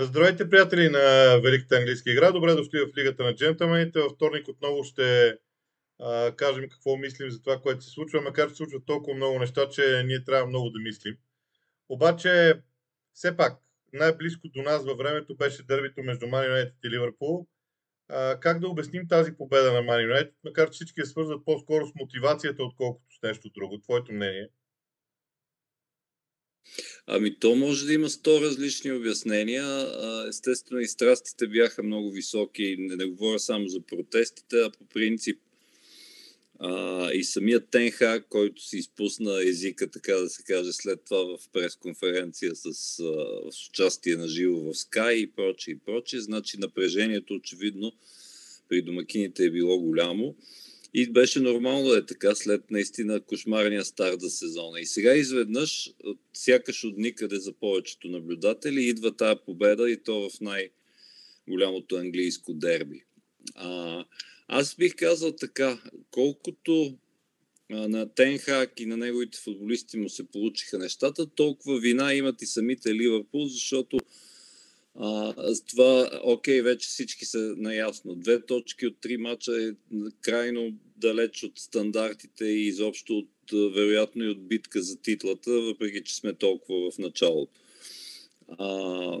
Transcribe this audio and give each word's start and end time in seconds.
Здравейте, 0.00 0.50
приятели 0.50 0.88
на 0.88 1.38
Великата 1.42 1.76
английска 1.76 2.10
игра. 2.10 2.32
Добре 2.32 2.54
дошли 2.54 2.80
в 2.80 2.98
Лигата 2.98 3.24
на 3.24 3.34
джентълмените. 3.34 4.00
Във 4.00 4.12
вторник 4.12 4.48
отново 4.48 4.84
ще 4.84 5.36
а, 6.00 6.32
кажем 6.36 6.68
какво 6.68 6.96
мислим 6.96 7.30
за 7.30 7.42
това, 7.42 7.60
което 7.60 7.84
се 7.84 7.90
случва, 7.90 8.20
макар 8.20 8.48
че 8.48 8.54
случват 8.54 8.86
толкова 8.86 9.16
много 9.16 9.38
неща, 9.38 9.68
че 9.68 10.02
ние 10.06 10.24
трябва 10.24 10.46
много 10.46 10.70
да 10.70 10.78
мислим. 10.78 11.16
Обаче, 11.88 12.54
все 13.12 13.36
пак, 13.36 13.58
най-близко 13.92 14.48
до 14.48 14.62
нас 14.62 14.84
във 14.84 14.98
времето 14.98 15.36
беше 15.36 15.62
дървито 15.62 16.02
между 16.02 16.26
Ман 16.26 16.44
Юнайтед 16.44 16.74
и 16.84 16.90
Ливърпул. 16.90 17.46
А, 18.08 18.40
как 18.40 18.60
да 18.60 18.68
обясним 18.68 19.08
тази 19.08 19.36
победа 19.36 19.72
на 19.72 19.82
Ман 19.82 20.02
Юнайтед, 20.02 20.34
макар 20.44 20.70
че 20.70 20.74
всички 20.74 21.00
я 21.00 21.06
свързват 21.06 21.44
по-скоро 21.44 21.86
с 21.86 21.92
мотивацията, 22.00 22.62
отколкото 22.62 23.14
с 23.18 23.22
нещо 23.22 23.50
друго? 23.54 23.80
Твоето 23.80 24.12
мнение? 24.12 24.48
Ами 27.06 27.38
то 27.38 27.54
може 27.54 27.86
да 27.86 27.92
има 27.92 28.10
сто 28.10 28.40
различни 28.40 28.92
обяснения. 28.92 29.88
Естествено 30.28 30.80
и 30.80 30.86
страстите 30.86 31.46
бяха 31.46 31.82
много 31.82 32.10
високи. 32.10 32.76
Не, 32.78 32.96
не 32.96 33.04
говоря 33.04 33.38
само 33.38 33.68
за 33.68 33.80
протестите, 33.80 34.56
а 34.60 34.70
по 34.70 34.84
принцип 34.84 35.38
а, 36.58 37.12
и 37.12 37.24
самият 37.24 37.68
Тенха, 37.70 38.22
който 38.28 38.62
си 38.62 38.76
изпусна 38.76 39.48
езика, 39.48 39.90
така 39.90 40.14
да 40.14 40.30
се 40.30 40.42
каже, 40.42 40.72
след 40.72 41.04
това 41.04 41.36
в 41.36 41.48
пресконференция 41.52 42.52
с, 42.54 42.66
а, 42.66 42.72
с 43.52 43.68
участие 43.68 44.16
на 44.16 44.28
живо 44.28 44.56
в 44.60 44.74
Sky 44.74 45.12
и 45.12 45.32
прочее 45.32 45.74
и 45.74 45.78
прочее. 45.78 46.20
Значи 46.20 46.58
напрежението 46.58 47.34
очевидно 47.34 47.92
при 48.68 48.82
домакините 48.82 49.44
е 49.44 49.50
било 49.50 49.80
голямо. 49.80 50.34
И 50.94 51.12
беше 51.12 51.40
нормално 51.40 51.88
да 51.88 51.98
е 51.98 52.06
така 52.06 52.34
след 52.34 52.70
наистина 52.70 53.20
кошмарния 53.20 53.84
старт 53.84 54.20
за 54.20 54.30
сезона. 54.30 54.80
И 54.80 54.86
сега 54.86 55.14
изведнъж, 55.14 55.90
сякаш 56.34 56.84
от 56.84 56.98
никъде 56.98 57.36
за 57.36 57.52
повечето 57.52 58.08
наблюдатели, 58.08 58.84
идва 58.84 59.16
тази 59.16 59.40
победа 59.46 59.90
и 59.90 60.02
то 60.02 60.30
в 60.30 60.40
най-голямото 60.40 61.96
английско 61.96 62.54
дерби. 62.54 63.02
А, 63.54 64.04
аз 64.48 64.76
бих 64.76 64.96
казал 64.96 65.32
така, 65.32 65.82
колкото 66.10 66.98
а, 67.72 67.88
на 67.88 68.14
Тенхак 68.14 68.80
и 68.80 68.86
на 68.86 68.96
неговите 68.96 69.38
футболисти 69.38 69.96
му 69.96 70.08
се 70.08 70.26
получиха 70.26 70.78
нещата, 70.78 71.26
толкова 71.26 71.78
вина 71.80 72.14
имат 72.14 72.42
и 72.42 72.46
самите 72.46 72.94
Ливърпул, 72.94 73.46
защото 73.46 73.98
а, 74.94 75.34
с 75.54 75.62
това, 75.62 76.20
окей, 76.24 76.62
вече 76.62 76.88
всички 76.88 77.24
са 77.24 77.54
наясно. 77.56 78.14
Две 78.14 78.46
точки 78.46 78.86
от 78.86 79.00
три 79.00 79.16
мача 79.16 79.62
е 79.62 79.96
крайно 80.20 80.78
далеч 80.98 81.42
от 81.42 81.58
стандартите 81.58 82.44
и 82.44 82.66
изобщо 82.66 83.18
от, 83.18 83.28
вероятно 83.74 84.24
и 84.24 84.28
от 84.28 84.48
битка 84.48 84.82
за 84.82 85.00
титлата, 85.02 85.50
въпреки 85.50 86.04
че 86.04 86.16
сме 86.16 86.34
толкова 86.34 86.90
в 86.90 86.98
началото. 86.98 87.60
А, 88.48 89.20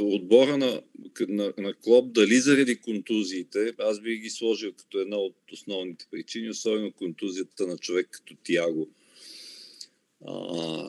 отбора 0.00 0.58
на, 0.58 0.82
на, 1.28 1.52
на 1.58 1.74
Клоп, 1.74 2.12
дали 2.12 2.36
заради 2.36 2.76
контузиите, 2.76 3.74
аз 3.78 4.00
бих 4.00 4.20
ги 4.20 4.30
сложил 4.30 4.72
като 4.72 4.98
една 4.98 5.16
от 5.16 5.36
основните 5.52 6.06
причини, 6.10 6.50
особено 6.50 6.92
контузията 6.92 7.66
на 7.66 7.78
човек 7.78 8.08
като 8.10 8.34
Тиаго– 8.34 8.90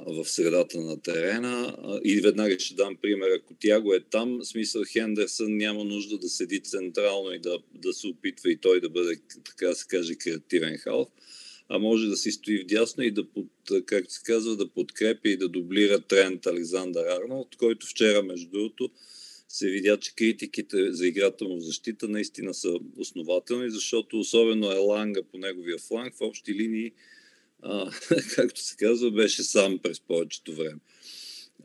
в 0.08 0.26
средата 0.26 0.82
на 0.82 1.02
терена. 1.02 1.78
И 2.04 2.22
веднага 2.22 2.60
ще 2.60 2.76
дам 2.76 2.98
пример, 3.02 3.28
ако 3.30 3.54
Тяго 3.54 3.94
е 3.94 4.00
там, 4.00 4.44
смисъл 4.44 4.84
Хендерсън 4.92 5.58
няма 5.58 5.84
нужда 5.84 6.18
да 6.18 6.30
седи 6.30 6.60
централно 6.60 7.32
и 7.32 7.40
да, 7.40 7.60
да 7.76 7.94
се 7.94 8.08
опитва 8.08 8.52
и 8.52 8.58
той 8.58 8.82
да 8.82 8.90
бъде, 8.90 9.16
така 9.46 9.74
се 9.74 9.88
каже, 9.88 10.16
креативен 10.16 10.78
халф, 10.78 11.08
а 11.70 11.80
може 11.80 12.08
да 12.08 12.18
си 12.18 12.32
стои 12.32 12.60
вдясно 12.60 13.04
и 13.04 13.12
да, 13.12 13.24
под, 13.30 13.48
както 13.86 14.14
се 14.14 14.22
казва, 14.24 14.56
да 14.56 14.70
подкрепи 14.70 15.30
и 15.30 15.38
да 15.38 15.48
дублира 15.48 16.00
тренд 16.00 16.46
Александър 16.46 17.06
Арнолд, 17.06 17.56
който 17.56 17.88
вчера, 17.88 18.24
между 18.24 18.50
другото, 18.50 18.90
се 19.48 19.70
видя, 19.70 19.98
че 19.98 20.16
критиките 20.16 20.92
за 20.92 21.08
играта 21.08 21.46
му 21.46 21.58
в 21.58 21.64
защита 21.64 22.08
наистина 22.08 22.54
са 22.54 22.80
основателни, 22.98 23.72
защото 23.72 24.20
особено 24.20 24.72
Еланга 24.72 25.22
по 25.32 25.38
неговия 25.38 25.78
фланг 25.78 26.16
в 26.16 26.22
общи 26.22 26.54
линии 26.54 26.92
а, 27.64 27.92
както 28.36 28.62
се 28.62 28.76
казва, 28.76 29.12
беше 29.12 29.44
сам 29.44 29.80
през 29.80 30.00
повечето 30.00 30.56
време. 30.56 30.80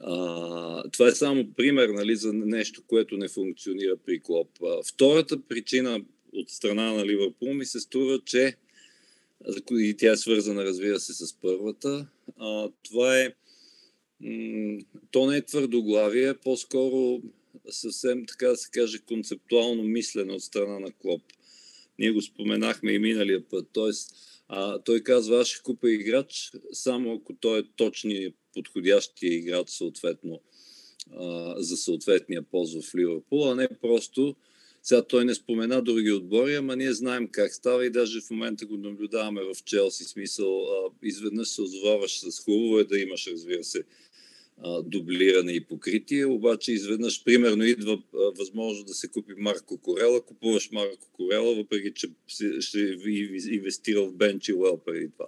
А, 0.00 0.90
това 0.90 1.08
е 1.08 1.14
само 1.14 1.52
пример 1.56 1.88
нали, 1.88 2.16
за 2.16 2.32
нещо, 2.32 2.82
което 2.86 3.16
не 3.16 3.28
функционира 3.28 3.96
при 4.06 4.20
Клоп. 4.20 4.48
А, 4.62 4.82
втората 4.82 5.40
причина 5.48 6.00
от 6.32 6.50
страна 6.50 6.92
на 6.92 7.06
Ливърпул 7.06 7.54
ми 7.54 7.66
се 7.66 7.80
струва, 7.80 8.20
че 8.24 8.56
и 9.72 9.94
тя 9.98 10.12
е 10.12 10.16
свързана, 10.16 10.64
разбира 10.64 11.00
се, 11.00 11.26
с 11.26 11.34
първата. 11.40 12.06
А, 12.36 12.68
това 12.82 13.20
е 13.20 13.34
м- 14.20 14.78
то 15.10 15.26
не 15.26 15.36
е 15.36 15.44
твърдоглавие, 15.44 16.34
по-скоро 16.34 17.22
съвсем, 17.70 18.26
така 18.26 18.48
да 18.48 18.56
се 18.56 18.70
каже, 18.70 18.98
концептуално 18.98 19.82
мислено 19.82 20.34
от 20.34 20.42
страна 20.42 20.78
на 20.78 20.92
Клоп. 20.92 21.22
Ние 21.98 22.10
го 22.10 22.22
споменахме 22.22 22.92
и 22.92 22.98
миналия 22.98 23.48
път. 23.48 23.68
Тоест, 23.72 24.14
а, 24.48 24.78
той 24.78 25.00
казва, 25.00 25.40
аз 25.40 25.48
ще 25.48 25.62
купа 25.62 25.90
играч, 25.90 26.52
само 26.72 27.14
ако 27.14 27.34
той 27.40 27.58
е 27.58 27.62
точният, 27.76 28.34
подходящия 28.54 29.34
играч 29.34 29.70
съответно 29.70 30.40
а, 31.12 31.54
за 31.62 31.76
съответния 31.76 32.42
пост 32.42 32.82
в 32.82 32.94
Ливърпул, 32.94 33.50
а 33.50 33.54
не 33.54 33.68
просто 33.80 34.36
сега 34.82 35.02
той 35.02 35.24
не 35.24 35.34
спомена 35.34 35.82
други 35.82 36.12
отбори, 36.12 36.54
ама 36.54 36.76
ние 36.76 36.92
знаем 36.92 37.28
как 37.32 37.54
става 37.54 37.86
и 37.86 37.90
даже 37.90 38.20
в 38.20 38.30
момента 38.30 38.66
го 38.66 38.76
наблюдаваме 38.76 39.42
в 39.42 39.64
Челси. 39.64 40.04
Смисъл, 40.04 40.62
а, 40.62 40.90
изведнъж 41.02 41.48
се 41.48 41.62
озоваваш 41.62 42.20
с 42.20 42.44
хубаво 42.44 42.78
е 42.78 42.84
да 42.84 42.98
имаш, 42.98 43.26
разбира 43.26 43.64
се, 43.64 43.82
дублиране 44.84 45.52
и 45.52 45.64
покритие, 45.64 46.26
обаче 46.26 46.72
изведнъж, 46.72 47.24
примерно, 47.24 47.64
идва 47.64 48.02
възможност 48.12 48.86
да 48.86 48.94
се 48.94 49.08
купи 49.08 49.34
Марко 49.38 49.78
Корела, 49.78 50.20
купуваш 50.20 50.70
Марко 50.72 51.08
Корела, 51.12 51.54
въпреки 51.54 51.92
че 51.94 52.08
ще 52.60 52.78
инвестира 53.50 54.02
в 54.02 54.12
Бенчи 54.12 54.52
Уел 54.52 54.80
преди 54.86 55.10
това. 55.10 55.26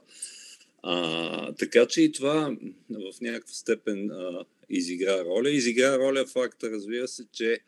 А, 0.82 1.52
така 1.52 1.86
че 1.86 2.02
и 2.02 2.12
това 2.12 2.56
в 2.90 3.20
някаква 3.20 3.52
степен 3.52 4.10
а, 4.10 4.44
изигра 4.70 5.24
роля. 5.24 5.50
Изигра 5.50 5.98
роля 5.98 6.26
факта, 6.26 6.70
разбира 6.70 7.08
се, 7.08 7.24
че 7.32 7.58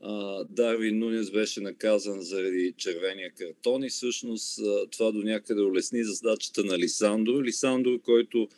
а, 0.00 0.44
Дарвин 0.44 0.98
Нунес 0.98 1.30
беше 1.30 1.60
наказан 1.60 2.20
заради 2.20 2.74
червения 2.76 3.30
картон 3.30 3.84
и 3.84 3.88
всъщност 3.88 4.58
а, 4.58 4.86
това 4.86 5.12
до 5.12 5.22
някъде 5.22 5.62
улесни 5.62 6.04
задачата 6.04 6.64
на 6.64 6.78
Лисандро. 6.78 7.42
Лисандро, 7.42 7.98
който 7.98 8.48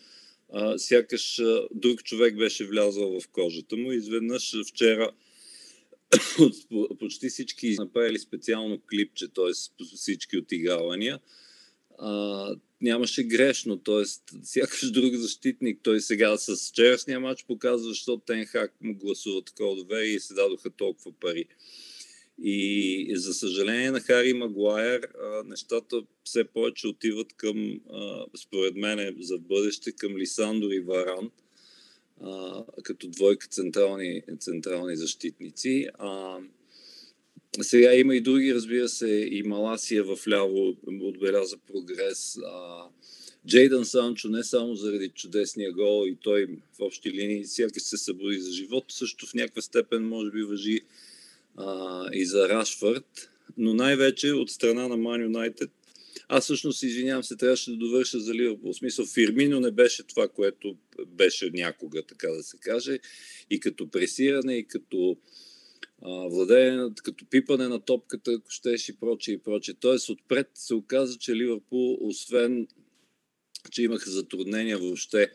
сякаш 0.77 1.39
а, 1.39 1.69
друг 1.75 2.03
човек 2.05 2.37
беше 2.37 2.67
влязъл 2.67 3.21
в 3.21 3.29
кожата 3.29 3.77
му. 3.77 3.93
Изведнъж 3.93 4.55
вчера 4.69 5.11
почти 6.99 7.29
всички 7.29 7.77
направили 7.79 8.19
специално 8.19 8.81
клипче, 8.91 9.29
т.е. 9.29 9.85
всички 9.97 10.39
отигравания. 10.39 11.21
А, 11.99 12.57
нямаше 12.81 13.23
грешно, 13.23 13.77
т.е. 13.77 14.05
сякаш 14.43 14.91
друг 14.91 15.15
защитник. 15.15 15.81
Той 15.83 16.01
сега 16.01 16.37
с 16.37 16.71
вчерашния 16.71 17.21
матч 17.21 17.45
показва, 17.45 17.89
защо 17.89 18.17
Тенхак 18.17 18.73
му 18.81 18.95
гласува 18.95 19.43
такова 19.43 19.77
доверие 19.77 20.15
и 20.15 20.21
се 20.21 20.35
дадоха 20.35 20.71
толкова 20.71 21.13
пари. 21.21 21.45
И 22.43 23.13
за 23.15 23.35
съжаление 23.35 23.91
на 23.91 24.01
Хари 24.01 24.33
Магуайер, 24.33 25.09
нещата 25.45 26.03
все 26.25 26.45
повече 26.45 26.89
отиват 26.89 27.33
към, 27.33 27.81
според 28.37 28.77
мен, 28.77 29.17
за 29.21 29.39
бъдеще, 29.39 29.93
към 29.93 30.17
Лисандро 30.17 30.71
и 30.71 30.81
Варан, 30.81 31.31
като 32.83 33.09
двойка 33.09 33.47
централни, 33.49 34.23
централни 34.39 34.97
защитници. 34.97 35.87
А, 35.99 36.39
сега 37.61 37.95
има 37.95 38.17
и 38.17 38.21
други, 38.21 38.55
разбира 38.55 38.89
се, 38.89 39.29
и 39.31 39.43
Маласия 39.43 40.05
в 40.05 40.19
ляво 40.29 40.77
отбеляза 41.01 41.57
прогрес. 41.57 42.39
А, 42.47 42.83
Джейдън 43.47 43.85
Санчо 43.85 44.29
не 44.29 44.45
само 44.45 44.75
заради 44.75 45.09
чудесния 45.09 45.73
гол 45.73 46.07
и 46.07 46.17
той 46.17 46.47
в 46.47 46.81
общи 46.81 47.13
линии 47.13 47.45
сякаш 47.45 47.83
се 47.83 47.97
събуди 47.97 48.41
за 48.41 48.53
живот, 48.53 48.85
също 48.89 49.27
в 49.27 49.35
някаква 49.35 49.63
степен 49.63 50.09
може 50.09 50.31
би 50.31 50.43
въжи 50.43 50.81
и 52.13 52.27
за 52.27 52.49
Рашфърд, 52.49 53.31
но 53.57 53.75
най-вече 53.75 54.33
от 54.33 54.51
страна 54.51 54.89
на 54.89 54.97
Ман 54.97 55.23
Юнайтед. 55.23 55.71
Аз 56.29 56.45
всъщност, 56.45 56.83
извинявам 56.83 57.25
се, 57.25 57.37
трябваше 57.37 57.71
да 57.71 57.77
довърша 57.77 58.21
за 58.21 58.35
Ливърпул. 58.35 58.73
В 58.73 58.77
смисъл, 58.77 59.07
Фирмино 59.07 59.61
не 59.61 59.71
беше 59.71 60.03
това, 60.03 60.29
което 60.29 60.77
беше 61.07 61.51
някога, 61.51 62.03
така 62.03 62.29
да 62.29 62.43
се 62.43 62.57
каже. 62.59 62.99
И 63.51 63.61
като 63.61 63.91
пресиране, 63.91 64.55
и 64.55 64.67
като 64.67 65.17
а, 66.03 66.29
владеене, 66.29 66.91
като 67.03 67.25
пипане 67.31 67.69
на 67.69 67.81
топката, 67.81 68.33
ако 68.33 68.51
щеш 68.51 68.89
и 68.89 68.97
прочее 68.97 69.35
и 69.35 69.39
прочее. 69.39 69.75
Тоест, 69.81 70.09
отпред 70.09 70.51
се 70.55 70.75
оказа, 70.75 71.19
че 71.19 71.37
Ливърпул, 71.37 71.99
освен, 72.01 72.67
че 73.71 73.83
имаха 73.83 74.11
затруднения 74.11 74.79
въобще 74.79 75.33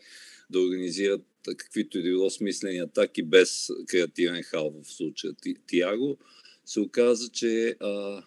да 0.50 0.60
организират 0.60 1.22
каквито 1.44 1.98
и 1.98 2.02
да 2.02 2.08
било 2.08 2.30
смислени 2.30 2.78
атаки 2.78 3.22
без 3.22 3.68
креативен 3.86 4.42
хал 4.42 4.82
в 4.82 4.92
случая 4.92 5.34
Тиаго, 5.66 6.18
се 6.64 6.80
оказа, 6.80 7.28
че 7.28 7.76
а, 7.80 8.22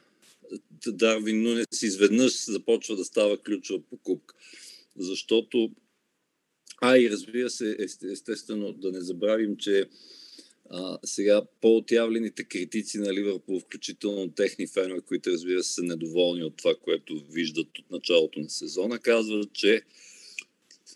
Дарвин 0.88 1.44
Нунес 1.44 1.82
изведнъж 1.82 2.46
започва 2.46 2.96
да 2.96 3.06
става 3.06 3.38
ключова 3.38 3.82
покупка. 3.90 4.36
Защото 4.98 5.72
А 6.82 6.98
и 6.98 7.10
разбира 7.10 7.50
се, 7.50 7.78
естествено, 8.12 8.74
да 8.74 8.92
не 8.92 9.02
забравим, 9.02 9.58
че 9.58 9.86
а, 10.70 10.98
сега 11.06 11.42
по-отявлените 11.62 12.44
критици 12.44 12.98
на 12.98 13.14
Ливърпул, 13.14 13.60
включително 13.60 14.32
техни 14.32 14.68
фенове, 14.68 15.02
които 15.02 15.30
разбира 15.30 15.64
се 15.64 15.74
са 15.74 15.84
недоволни 15.84 16.44
от 16.44 16.58
това, 16.58 16.76
което 16.84 17.24
виждат 17.32 17.80
от 17.80 17.92
началото 17.92 18.40
на 18.40 18.50
сезона, 18.50 19.00
казват, 19.00 19.54
че 19.54 19.82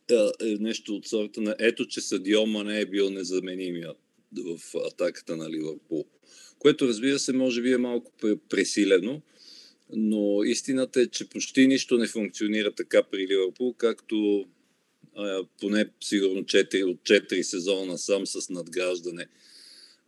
е 0.10 0.58
нещо 0.60 0.96
от 0.96 1.08
сорта 1.08 1.42
на 1.42 1.56
ето, 1.60 1.88
че 1.88 2.02
Садио 2.02 2.48
не 2.48 2.80
е 2.80 2.86
бил 2.86 3.10
незаменимия 3.10 3.94
в 4.38 4.76
атаката 4.88 5.36
на 5.38 5.50
Ливърпул. 5.50 6.06
Което 6.60 6.88
разбира 6.88 7.20
се, 7.20 7.34
може 7.34 7.62
би 7.62 7.74
е 7.74 7.78
малко 7.78 8.12
пресилено, 8.50 9.22
но 9.94 10.44
истината 10.44 11.02
е, 11.02 11.08
че 11.08 11.30
почти 11.30 11.68
нищо 11.68 11.98
не 11.98 12.08
функционира 12.08 12.72
така 12.72 13.04
при 13.04 13.28
Ливърпул, 13.28 13.74
както 13.74 14.46
а, 15.16 15.44
поне 15.60 15.90
сигурно 16.02 16.44
4, 16.44 16.84
от 16.84 16.98
4 16.98 17.42
сезона 17.42 17.98
сам 17.98 18.28
с 18.28 18.50
надграждане 18.50 19.28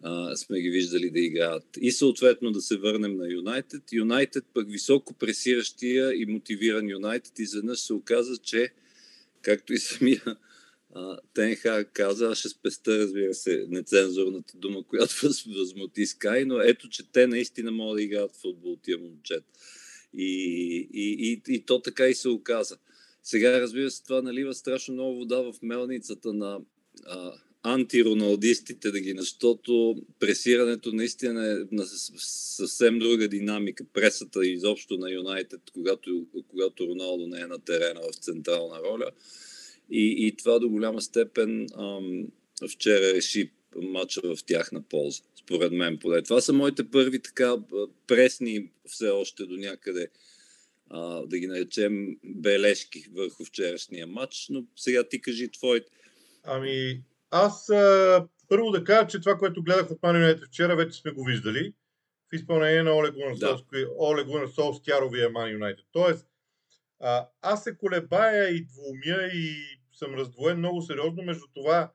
а, 0.03 0.35
сме 0.35 0.61
ги 0.61 0.69
виждали 0.69 1.09
да 1.09 1.19
играят. 1.19 1.63
И 1.81 1.91
съответно 1.91 2.51
да 2.51 2.61
се 2.61 2.77
върнем 2.77 3.17
на 3.17 3.33
Юнайтед. 3.33 3.81
Юнайтед 3.93 4.45
пък 4.53 4.71
високо 4.71 5.13
пресиращия 5.13 6.13
и 6.21 6.25
мотивиран 6.25 6.89
Юнайтед 6.89 7.39
изведнъж 7.39 7.79
се 7.79 7.93
оказа, 7.93 8.37
че 8.37 8.69
както 9.43 9.73
и 9.73 9.77
самия 9.77 10.37
Тенха 11.33 11.85
каза, 11.93 12.27
аз 12.27 12.37
ще 12.37 12.49
спеста, 12.49 12.97
разбира 12.97 13.33
се, 13.33 13.65
нецензурната 13.69 14.57
дума, 14.57 14.83
която 14.83 15.15
възмути 15.55 16.05
Скай, 16.05 16.45
но 16.45 16.61
ето, 16.61 16.89
че 16.89 17.11
те 17.11 17.27
наистина 17.27 17.71
могат 17.71 17.97
да 17.97 18.03
играят 18.03 18.31
в 18.31 18.41
футбол, 18.41 18.77
тия 18.83 18.97
момчета. 18.97 19.51
И, 20.13 20.89
и, 20.93 21.31
и, 21.31 21.41
и 21.55 21.65
то 21.65 21.81
така 21.81 22.07
и 22.07 22.15
се 22.15 22.29
оказа. 22.29 22.77
Сега, 23.23 23.61
разбира 23.61 23.91
се, 23.91 24.03
това 24.03 24.21
налива 24.21 24.53
страшно 24.53 24.93
много 24.93 25.19
вода 25.19 25.41
в 25.41 25.53
мелницата 25.61 26.33
на 26.33 26.59
а, 27.05 27.33
антироналдистите, 27.63 28.91
да 28.91 28.99
ги, 28.99 29.15
защото 29.17 29.95
пресирането 30.19 30.91
наистина 30.91 31.51
е 31.51 31.75
на 31.75 31.85
съвсем 31.85 32.99
друга 32.99 33.27
динамика. 33.27 33.85
Пресата 33.93 34.45
изобщо 34.45 34.97
на 34.97 35.11
Юнайтед, 35.11 35.61
когато, 35.73 36.25
когато 36.47 36.87
Роналдо 36.87 37.27
не 37.27 37.41
е 37.41 37.47
на 37.47 37.59
терена 37.59 38.01
в 38.11 38.15
централна 38.15 38.79
роля. 38.79 39.11
И, 39.89 40.27
и 40.27 40.35
това 40.35 40.59
до 40.59 40.69
голяма 40.69 41.01
степен 41.01 41.67
ам, 41.77 42.27
вчера 42.69 43.13
реши 43.13 43.51
матча 43.81 44.21
в 44.23 44.37
тяхна 44.45 44.81
полза, 44.81 45.23
според 45.39 45.71
мен 45.71 45.97
поне. 45.97 46.21
Това 46.21 46.41
са 46.41 46.53
моите 46.53 46.91
първи 46.91 47.19
така 47.19 47.55
пресни 48.07 48.71
все 48.85 49.09
още 49.09 49.45
до 49.45 49.57
някъде 49.57 50.07
а, 50.89 51.25
да 51.25 51.39
ги 51.39 51.47
наречем 51.47 52.17
бележки 52.23 53.05
върху 53.13 53.45
вчерашния 53.45 54.07
матч, 54.07 54.47
но 54.49 54.65
сега 54.75 55.03
ти 55.03 55.21
кажи 55.21 55.51
твоите. 55.51 55.91
Ами, 56.43 57.01
аз 57.35 57.69
а, 57.69 58.27
първо 58.49 58.71
да 58.71 58.83
кажа, 58.83 59.07
че 59.07 59.21
това, 59.21 59.37
което 59.37 59.63
гледах 59.63 59.91
от 59.91 60.01
Man 60.01 60.47
вчера, 60.47 60.75
вече 60.75 61.01
сме 61.01 61.11
го 61.11 61.23
виждали 61.23 61.73
в 62.31 62.35
изпълнение 62.35 62.83
на 62.83 62.93
Оле 62.93 63.11
Гунар 63.11 64.45
да. 64.45 64.47
Солскяровия 64.47 65.29
Man 65.29 65.57
United. 65.57 65.83
Тоест, 65.91 66.27
а, 66.99 67.27
аз 67.41 67.63
се 67.63 67.77
колебая 67.77 68.49
и 68.49 68.65
двумя 68.65 69.23
и 69.33 69.55
съм 69.93 70.13
раздвоен 70.13 70.57
много 70.57 70.81
сериозно 70.81 71.23
между 71.23 71.45
това 71.53 71.91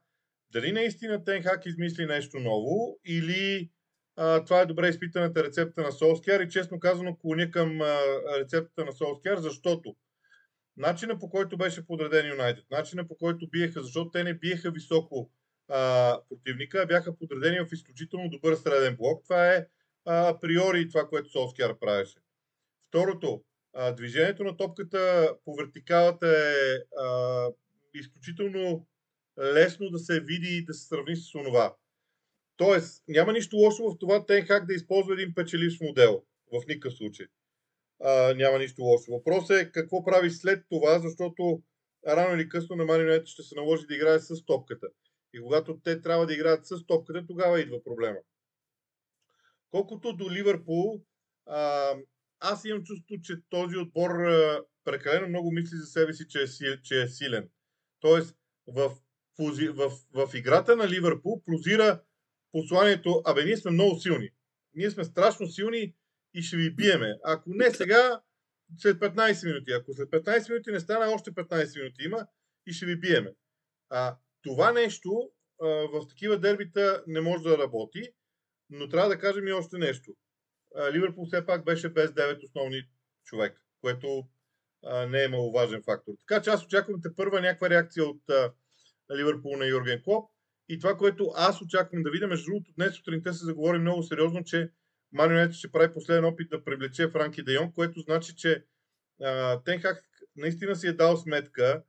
дали 0.51 0.71
наистина 0.71 1.23
Тенхак 1.23 1.65
измисли 1.65 2.05
нещо 2.05 2.39
ново 2.39 2.99
или 3.05 3.69
а, 4.15 4.45
това 4.45 4.61
е 4.61 4.65
добре 4.65 4.87
изпитаната 4.87 5.43
рецепта 5.43 5.81
на 5.81 5.91
Солскияр 5.91 6.39
и 6.39 6.49
честно 6.49 6.79
казано 6.79 7.17
клоня 7.17 7.51
към 7.51 7.81
а, 7.81 7.99
рецептата 8.39 8.85
на 8.85 8.91
Солскияр, 8.91 9.37
защото 9.37 9.95
начина 10.79 11.19
по 11.19 11.29
който 11.29 11.57
беше 11.57 11.87
подреден 11.87 12.29
Юнайтед, 12.29 12.65
начина 12.71 13.07
по 13.07 13.15
който 13.15 13.49
биеха, 13.49 13.83
защото 13.83 14.11
те 14.11 14.23
не 14.23 14.33
биеха 14.33 14.71
високо 14.71 15.31
а, 15.67 16.21
противника, 16.29 16.85
бяха 16.87 17.17
подредени 17.17 17.59
в 17.59 17.73
изключително 17.73 18.29
добър 18.29 18.55
среден 18.55 18.95
блок. 18.95 19.23
Това 19.23 19.53
е 19.53 19.67
а, 20.05 20.29
априори 20.29 20.89
това, 20.89 21.07
което 21.07 21.31
Солскияр 21.31 21.79
правеше. 21.79 22.19
Второто, 22.87 23.43
а, 23.73 23.91
движението 23.91 24.43
на 24.43 24.57
топката 24.57 25.33
по 25.45 25.55
вертикалата 25.55 26.27
е 26.27 26.75
а, 27.01 27.47
изключително 27.93 28.87
лесно 29.39 29.89
да 29.89 29.99
се 29.99 30.19
види 30.19 30.57
и 30.57 30.65
да 30.65 30.73
се 30.73 30.87
сравни 30.87 31.15
с 31.15 31.31
това. 31.31 31.75
Тоест, 32.57 33.03
няма 33.07 33.33
нищо 33.33 33.55
лошо 33.55 33.83
в 33.83 33.97
това 33.99 34.25
Тенхак 34.25 34.65
да 34.65 34.73
използва 34.73 35.13
един 35.13 35.33
печеливш 35.33 35.79
модел. 35.81 36.23
В 36.53 36.67
никакъв 36.67 36.93
случай. 36.93 37.25
А, 38.03 38.33
няма 38.33 38.59
нищо 38.59 38.81
лошо. 38.81 39.11
Въпросът 39.11 39.57
е 39.57 39.71
какво 39.71 40.03
прави 40.05 40.31
след 40.31 40.65
това, 40.69 40.99
защото 40.99 41.61
рано 42.07 42.35
или 42.35 42.49
късно 42.49 42.75
на 42.75 42.85
Маринет 42.85 43.27
ще 43.27 43.43
се 43.43 43.55
наложи 43.55 43.87
да 43.87 43.95
играе 43.95 44.19
с 44.19 44.45
топката. 44.45 44.87
И 45.33 45.41
когато 45.41 45.79
те 45.83 46.01
трябва 46.01 46.25
да 46.25 46.33
играят 46.33 46.67
с 46.67 46.85
топката, 46.85 47.27
тогава 47.27 47.61
идва 47.61 47.83
проблема. 47.83 48.17
Колкото 49.71 50.13
до 50.13 50.31
Ливърпул, 50.31 51.01
а, 51.45 51.93
аз 52.39 52.65
имам 52.65 52.83
чувство, 52.83 53.15
че 53.23 53.33
този 53.49 53.77
отбор 53.77 54.09
а, 54.09 54.63
прекалено 54.83 55.27
много 55.27 55.51
мисли 55.51 55.77
за 55.77 55.85
себе 55.85 56.13
си, 56.13 56.27
че 56.27 56.41
е, 56.41 56.81
че 56.83 57.01
е 57.01 57.07
силен. 57.07 57.49
Тоест, 57.99 58.35
в, 58.67 58.91
в, 59.39 59.73
в, 59.73 59.91
в 60.27 60.35
играта 60.35 60.75
на 60.75 60.89
Ливърпул 60.89 61.43
прозира 61.45 62.01
посланието, 62.51 63.21
абе, 63.25 63.45
ние 63.45 63.57
сме 63.57 63.71
много 63.71 63.99
силни. 63.99 64.29
Ние 64.73 64.91
сме 64.91 65.03
страшно 65.03 65.47
силни 65.47 65.93
и 66.33 66.41
ще 66.41 66.57
ви 66.57 66.75
биеме. 66.75 67.15
Ако 67.23 67.49
не 67.53 67.71
сега, 67.71 68.21
след 68.77 68.99
15 68.99 69.47
минути. 69.47 69.71
Ако 69.71 69.93
след 69.93 70.09
15 70.09 70.49
минути 70.49 70.71
не 70.71 70.79
стане, 70.79 71.13
още 71.13 71.31
15 71.31 71.79
минути 71.79 72.03
има 72.03 72.27
и 72.65 72.73
ще 72.73 72.85
ви 72.85 72.99
биеме. 72.99 73.33
А, 73.89 74.17
това 74.41 74.71
нещо 74.71 75.31
а, 75.61 75.67
в 75.67 76.07
такива 76.09 76.39
дербита 76.39 77.03
не 77.07 77.21
може 77.21 77.43
да 77.43 77.57
работи, 77.57 78.11
но 78.69 78.89
трябва 78.89 79.09
да 79.09 79.19
кажем 79.19 79.47
и 79.47 79.51
още 79.51 79.77
нещо. 79.77 80.15
А, 80.75 80.91
Ливърпул 80.91 81.25
все 81.25 81.45
пак 81.45 81.65
беше 81.65 81.89
без 81.89 82.11
9 82.11 82.43
основни 82.43 82.81
човека, 83.25 83.61
което 83.81 84.27
а, 84.85 85.05
не 85.05 85.23
е 85.23 85.27
маловажен 85.27 85.83
фактор. 85.85 86.13
Така 86.27 86.41
че 86.41 86.49
аз 86.49 86.65
очаквам 86.65 87.01
те 87.01 87.15
първа 87.15 87.41
някаква 87.41 87.69
реакция 87.69 88.05
от 88.05 88.29
а, 88.29 88.53
Ливърпул 89.15 89.57
на 89.57 89.65
Юрген 89.65 90.01
Клоп. 90.03 90.29
И 90.69 90.79
това, 90.79 90.97
което 90.97 91.31
аз 91.35 91.61
очаквам 91.61 92.03
да 92.03 92.11
видя, 92.11 92.27
между 92.27 92.45
другото, 92.45 92.71
днес 92.77 92.93
сутринта 92.93 93.33
се 93.33 93.45
заговори 93.45 93.79
много 93.79 94.03
сериозно, 94.03 94.43
че 94.43 94.71
Марионет 95.11 95.53
ще 95.53 95.71
прави 95.71 95.93
последен 95.93 96.25
опит 96.25 96.49
да 96.49 96.63
привлече 96.63 97.09
Франки 97.09 97.43
Дейон, 97.43 97.71
което 97.73 97.99
значи, 97.99 98.35
че 98.35 98.65
Тенхак 99.65 100.03
наистина 100.35 100.75
си 100.75 100.87
е 100.87 100.93
дал 100.93 101.17
сметка, 101.17 101.83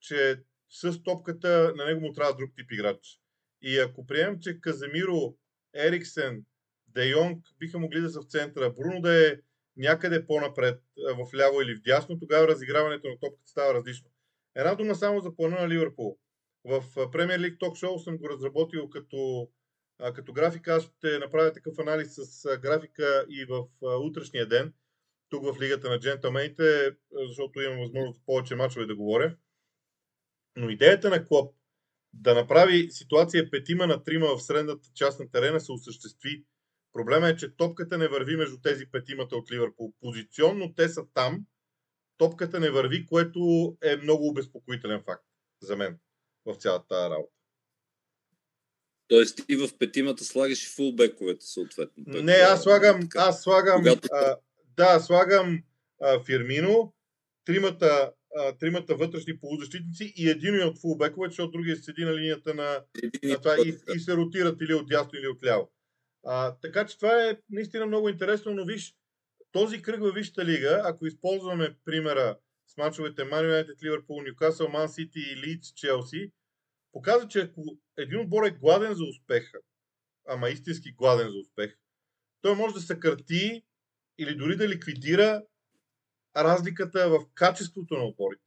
че 0.00 0.42
с 0.70 1.02
топката 1.02 1.72
на 1.76 1.84
него 1.84 2.00
му 2.00 2.12
трябва 2.12 2.36
друг 2.36 2.50
тип 2.56 2.72
играч. 2.72 3.20
И 3.62 3.78
ако 3.78 4.06
приемем, 4.06 4.40
че 4.40 4.60
Каземиро, 4.60 5.36
Ериксен, 5.74 6.44
Де 6.88 7.14
биха 7.58 7.78
могли 7.78 8.00
да 8.00 8.10
са 8.10 8.20
в 8.20 8.26
центъра, 8.26 8.70
Бруно 8.70 9.00
да 9.00 9.28
е 9.28 9.36
някъде 9.76 10.26
по-напред, 10.26 10.80
в 10.96 11.34
ляво 11.36 11.62
или 11.62 11.74
в 11.74 11.82
дясно, 11.82 12.18
тогава 12.18 12.48
разиграването 12.48 13.08
на 13.08 13.18
топката 13.20 13.50
става 13.50 13.74
различно. 13.74 14.10
Една 14.54 14.74
дума 14.74 14.94
само 14.94 15.20
за 15.20 15.36
плана 15.36 15.60
на 15.60 15.68
Ливърпул. 15.68 16.18
В 16.64 16.82
Premier 16.94 17.38
League 17.38 17.58
Talk 17.58 17.84
Show 17.84 18.04
съм 18.04 18.16
го 18.18 18.28
разработил 18.28 18.90
като, 18.90 19.48
като 20.14 20.32
графика. 20.32 20.74
Аз 20.74 20.82
ще 20.82 21.18
направя 21.18 21.52
такъв 21.52 21.78
анализ 21.78 22.14
с 22.14 22.58
графика 22.58 23.26
и 23.28 23.44
в 23.44 23.66
утрешния 24.00 24.48
ден, 24.48 24.74
тук 25.28 25.44
в 25.44 25.60
Лигата 25.60 25.90
на 25.90 26.00
джентълмените, 26.00 26.96
защото 27.28 27.60
имам 27.60 27.78
възможност 27.78 28.22
повече 28.26 28.54
мачове 28.54 28.86
да 28.86 28.96
говоря. 28.96 29.36
Но 30.56 30.70
идеята 30.70 31.10
на 31.10 31.26
Клоп 31.26 31.54
да 32.12 32.34
направи 32.34 32.90
ситуация 32.90 33.50
петима 33.50 33.86
на 33.86 34.04
трима 34.04 34.36
в 34.36 34.42
средната 34.42 34.88
част 34.94 35.20
на 35.20 35.30
терена 35.30 35.60
се 35.60 35.72
осъществи 35.72 36.44
Проблема 36.92 37.28
е, 37.28 37.36
че 37.36 37.56
топката 37.56 37.98
не 37.98 38.08
върви 38.08 38.36
между 38.36 38.60
тези 38.60 38.86
петимата 38.86 39.36
от 39.36 39.52
Ливърпул. 39.52 39.92
Позиционно 40.00 40.74
те 40.74 40.88
са 40.88 41.02
там, 41.14 41.46
топката 42.18 42.60
не 42.60 42.70
върви, 42.70 43.06
което 43.06 43.40
е 43.82 43.96
много 43.96 44.28
обезпокоителен 44.28 45.02
факт 45.02 45.24
за 45.62 45.76
мен 45.76 45.98
в 46.46 46.54
цялата 46.54 46.88
тази 46.88 47.10
работа. 47.10 47.41
Тоест 49.12 49.46
ти 49.46 49.56
в 49.56 49.68
петимата 49.78 50.24
слагаш 50.24 50.64
и 50.64 50.68
фулбековете 50.68 51.46
съответно. 51.46 52.04
Не, 52.06 52.32
аз 52.32 52.62
слагам, 52.62 53.08
аз 53.16 53.42
слагам, 53.42 53.82
Когато... 53.82 54.08
а, 54.12 54.36
да, 54.76 55.00
слагам 55.00 55.62
а, 56.02 56.24
Фирмино, 56.24 56.94
тримата, 57.44 58.12
а, 58.36 58.52
тримата 58.52 58.94
вътрешни 58.94 59.38
полузащитници 59.38 60.12
и 60.16 60.28
един 60.28 60.62
от 60.62 60.80
фулбековете, 60.80 61.30
защото 61.30 61.50
другия 61.50 61.76
седи 61.76 62.04
на 62.04 62.16
линията 62.16 62.54
на, 62.54 62.84
на 63.24 63.38
това 63.38 63.56
и, 63.64 63.74
и 63.94 64.00
се 64.00 64.16
ротират 64.16 64.60
или 64.60 64.74
от 64.74 64.88
дясно 64.88 65.18
или 65.18 65.26
от 65.26 65.44
ляво. 65.44 65.70
А, 66.26 66.54
така 66.62 66.86
че 66.86 66.96
това 66.96 67.28
е 67.28 67.38
наистина 67.50 67.86
много 67.86 68.08
интересно, 68.08 68.54
но 68.54 68.64
виж, 68.64 68.94
този 69.52 69.82
кръг 69.82 70.00
във 70.00 70.14
Висшата 70.14 70.44
лига, 70.44 70.82
ако 70.84 71.06
използваме 71.06 71.76
примера 71.84 72.36
с 72.66 72.76
мачовете 72.76 73.22
Man 73.22 73.42
United, 73.42 73.82
Liverpool, 73.82 74.32
Newcastle, 74.32 74.74
Man 74.74 74.86
City 74.86 75.18
и 75.18 75.36
Leeds, 75.36 75.74
Челси, 75.74 76.30
показва, 76.92 77.28
че 77.28 77.40
ако 77.40 77.78
един 77.96 78.20
отбор 78.20 78.44
е 78.44 78.50
гладен 78.50 78.94
за 78.94 79.04
успеха, 79.04 79.58
ама 80.28 80.50
истински 80.50 80.92
гладен 80.92 81.30
за 81.30 81.38
успех, 81.38 81.78
той 82.40 82.54
може 82.54 82.74
да 82.74 82.80
съкрати 82.80 83.64
или 84.18 84.34
дори 84.34 84.56
да 84.56 84.68
ликвидира 84.68 85.42
разликата 86.36 87.08
в 87.08 87.26
качеството 87.34 87.94
на 87.94 88.04
отборите. 88.04 88.42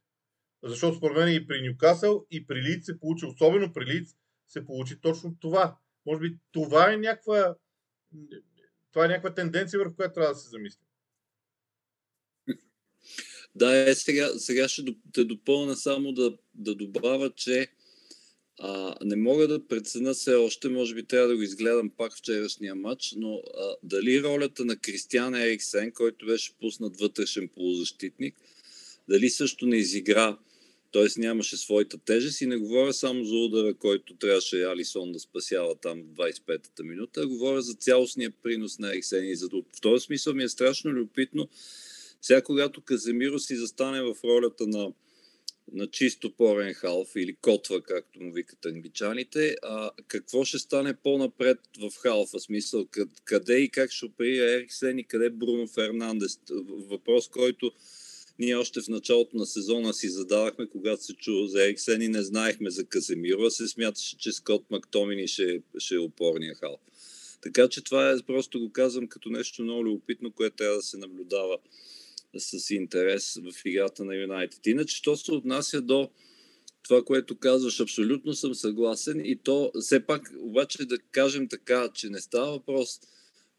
Защото 0.62 0.96
според 0.96 1.16
мен 1.16 1.34
и 1.34 1.46
при 1.46 1.68
Нюкасъл, 1.68 2.26
и 2.30 2.46
при 2.46 2.62
Лиц 2.62 2.86
се 2.86 3.00
получи, 3.00 3.26
особено 3.26 3.72
при 3.72 3.86
Лиц, 3.86 4.16
се 4.48 4.64
получи 4.64 5.00
точно 5.00 5.36
това. 5.40 5.78
Може 6.06 6.20
би 6.20 6.38
това 6.52 6.92
е 6.92 6.96
някаква, 6.96 7.56
това 8.92 9.04
е 9.04 9.08
някаква 9.08 9.34
тенденция, 9.34 9.78
върху 9.78 9.94
която 9.96 10.14
трябва 10.14 10.34
да 10.34 10.40
се 10.40 10.48
замислим. 10.48 10.86
Да, 13.54 13.90
е, 13.90 13.94
сега, 13.94 14.28
сега 14.38 14.68
ще 14.68 14.82
те 15.12 15.24
допълня 15.24 15.76
само 15.76 16.12
да, 16.12 16.38
да 16.54 16.74
добавя, 16.74 17.32
че 17.34 17.72
а, 18.58 18.94
не 19.04 19.16
мога 19.16 19.48
да 19.48 19.66
преценя 19.66 20.14
все 20.14 20.34
още, 20.34 20.68
може 20.68 20.94
би 20.94 21.02
трябва 21.02 21.28
да 21.28 21.36
го 21.36 21.42
изгледам 21.42 21.90
пак 21.90 22.16
вчерашния 22.16 22.74
матч, 22.74 23.14
но 23.16 23.34
а, 23.34 23.74
дали 23.82 24.22
ролята 24.22 24.64
на 24.64 24.76
Кристиан 24.76 25.34
Ериксен, 25.34 25.92
който 25.92 26.26
беше 26.26 26.52
пуснат 26.60 27.00
вътрешен 27.00 27.48
полузащитник, 27.48 28.34
дали 29.08 29.30
също 29.30 29.66
не 29.66 29.76
изигра, 29.76 30.38
т.е. 30.92 31.20
нямаше 31.20 31.56
своята 31.56 31.98
тежест 31.98 32.40
и 32.40 32.46
не 32.46 32.56
говоря 32.56 32.92
само 32.92 33.24
за 33.24 33.36
удара, 33.36 33.74
който 33.74 34.16
трябваше 34.16 34.62
Алисон 34.62 35.12
да 35.12 35.20
спасява 35.20 35.74
там 35.74 36.02
в 36.02 36.16
25-та 36.16 36.82
минута, 36.82 37.20
а 37.20 37.26
говоря 37.26 37.62
за 37.62 37.74
цялостния 37.74 38.32
принос 38.42 38.78
на 38.78 38.88
Ериксен. 38.88 39.28
И 39.28 39.36
за 39.36 39.48
в 39.48 39.80
този 39.80 40.04
смисъл 40.04 40.34
ми 40.34 40.42
е 40.42 40.48
страшно 40.48 40.90
любопитно, 40.90 41.48
сега 42.22 42.42
когато 42.42 42.80
Каземиро 42.80 43.38
си 43.38 43.56
застане 43.56 44.02
в 44.02 44.14
ролята 44.24 44.66
на 44.66 44.92
на 45.72 45.86
чисто 45.86 46.30
порен 46.36 46.74
халф 46.74 47.08
или 47.16 47.36
котва, 47.36 47.82
както 47.82 48.22
му 48.22 48.32
викат 48.32 48.66
англичаните, 48.66 49.56
а, 49.62 49.90
какво 50.08 50.44
ще 50.44 50.58
стане 50.58 50.96
по-напред 50.96 51.58
в 51.80 51.96
халфа? 51.96 52.40
Смисъл, 52.40 52.86
къде 53.24 53.58
и 53.58 53.68
как 53.68 53.90
ще 53.92 54.06
оперира 54.06 54.52
Ериксен 54.52 54.98
и 54.98 55.04
къде 55.04 55.30
Бруно 55.30 55.66
Фернандес? 55.66 56.40
Въпрос, 56.68 57.28
който 57.28 57.72
ние 58.38 58.56
още 58.56 58.80
в 58.80 58.88
началото 58.88 59.36
на 59.36 59.46
сезона 59.46 59.94
си 59.94 60.08
задавахме, 60.08 60.68
когато 60.68 61.04
се 61.04 61.14
чу 61.14 61.46
за 61.46 61.64
Ериксен 61.64 62.02
и 62.02 62.08
не 62.08 62.22
знаехме 62.22 62.70
за 62.70 62.84
Каземиро, 62.84 63.50
се 63.50 63.68
смяташе, 63.68 64.18
че 64.18 64.32
Скот 64.32 64.70
Мактомини 64.70 65.28
ще, 65.28 65.62
ще 65.78 65.94
е 65.94 65.98
опорния 65.98 66.54
халф. 66.54 66.80
Така 67.40 67.68
че 67.68 67.84
това 67.84 68.10
е, 68.10 68.22
просто 68.26 68.60
го 68.60 68.72
казвам 68.72 69.08
като 69.08 69.30
нещо 69.30 69.62
много 69.62 69.84
любопитно, 69.84 70.32
което 70.32 70.56
трябва 70.56 70.76
да 70.76 70.82
се 70.82 70.96
наблюдава 70.96 71.58
с 72.40 72.70
интерес 72.70 73.34
в 73.34 73.64
играта 73.64 74.04
на 74.04 74.16
Юнайтед. 74.16 74.66
Иначе, 74.66 74.96
що 74.96 75.16
се 75.16 75.32
отнася 75.32 75.80
до 75.80 76.10
това, 76.82 77.02
което 77.04 77.38
казваш, 77.38 77.80
абсолютно 77.80 78.34
съм 78.34 78.54
съгласен 78.54 79.20
и 79.24 79.36
то 79.36 79.72
все 79.80 80.06
пак 80.06 80.32
обаче 80.38 80.84
да 80.84 80.98
кажем 80.98 81.48
така, 81.48 81.88
че 81.94 82.08
не 82.08 82.20
става 82.20 82.52
въпрос 82.52 83.00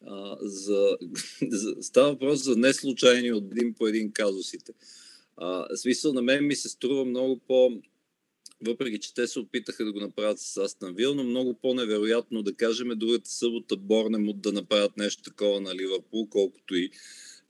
а, 0.05 0.37
за, 0.41 0.97
за, 1.49 1.75
става 1.81 2.09
въпрос 2.09 2.43
за 2.43 2.55
неслучайни 2.55 3.31
от 3.31 3.43
един 3.51 3.73
по 3.73 3.87
един 3.87 4.11
казусите. 4.11 4.73
А, 5.37 5.75
смисъл 5.75 6.13
на 6.13 6.21
мен 6.21 6.47
ми 6.47 6.55
се 6.55 6.69
струва 6.69 7.05
много 7.05 7.39
по 7.47 7.81
въпреки, 8.61 8.99
че 8.99 9.13
те 9.13 9.27
се 9.27 9.39
опитаха 9.39 9.85
да 9.85 9.93
го 9.93 9.99
направят 9.99 10.39
с 10.39 10.57
Астан 10.57 10.95
Вил, 10.95 11.15
но 11.15 11.23
много 11.23 11.53
по-невероятно 11.53 12.43
да 12.43 12.53
кажем 12.53 12.89
другата 12.95 13.29
събота 13.29 13.77
Борнемот 13.77 14.41
да 14.41 14.51
направят 14.51 14.97
нещо 14.97 15.23
такова 15.23 15.61
на 15.61 15.75
Ливърпул, 15.75 16.27
колкото 16.29 16.75
и 16.75 16.89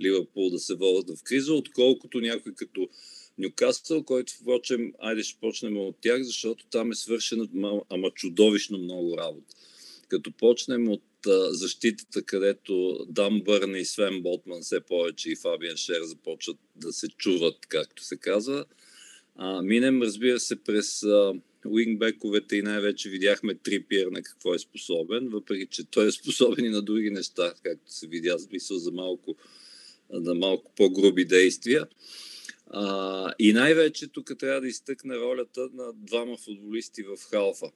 Ливърпул 0.02 0.50
да 0.50 0.60
се 0.60 0.76
водят 0.76 1.18
в 1.18 1.24
криза, 1.24 1.54
отколкото 1.54 2.20
някой 2.20 2.54
като 2.56 2.90
Нюкасъл, 3.38 4.04
който, 4.04 4.34
впрочем, 4.34 4.94
айде 5.00 5.24
ще 5.24 5.40
почнем 5.40 5.78
от 5.78 5.96
тях, 6.02 6.24
защото 6.24 6.66
там 6.66 6.92
е 6.92 6.96
свършена 6.96 7.48
ама 7.90 8.12
чудовищно 8.12 8.78
много 8.78 9.18
работа. 9.18 9.56
Като 10.08 10.32
почнем 10.32 10.90
от 10.90 11.04
а, 11.28 11.54
защитата, 11.54 12.24
където 12.24 13.06
Дан 13.10 13.42
Бърн 13.42 13.76
и 13.76 13.86
Свен 13.86 14.22
Ботман 14.22 14.62
все 14.62 14.80
повече 14.80 15.32
и 15.32 15.36
Фабиан 15.36 15.78
Шер 15.78 16.02
започват 16.02 16.58
да 16.76 16.94
се 16.94 17.08
чуват, 17.08 17.66
както 17.66 18.04
се 18.04 18.18
казва, 18.18 18.66
а, 19.36 19.62
минем, 19.62 20.02
разбира 20.02 20.40
се, 20.40 20.56
през 20.56 21.04
а, 21.04 21.34
уингбековете 21.68 22.56
и 22.56 22.62
най-вече 22.62 23.10
видяхме 23.10 23.56
Трипиер 23.56 24.08
на 24.08 24.22
какво 24.22 24.54
е 24.54 24.60
способен, 24.60 25.30
въпреки 25.30 25.68
че 25.70 25.84
той 25.84 26.08
е 26.08 26.12
способен 26.12 26.66
и 26.66 26.70
на 26.70 26.82
други 26.82 27.10
неща, 27.10 27.54
както 27.64 27.92
се 27.92 28.08
видя, 28.08 28.40
смисъл 28.40 28.78
за 28.78 28.92
малко 28.92 29.36
на 30.10 30.34
малко 30.34 30.72
по-груби 30.76 31.26
действия. 31.26 31.88
А, 32.68 33.34
и 33.40 33.54
най-вече 33.54 34.08
тук 34.08 34.32
трябва 34.40 34.62
да 34.62 34.68
изтъкна 34.68 35.16
ролята 35.16 35.70
на 35.74 35.94
двама 35.94 36.38
футболисти 36.38 37.04
в 37.04 37.18
халфа. 37.30 37.72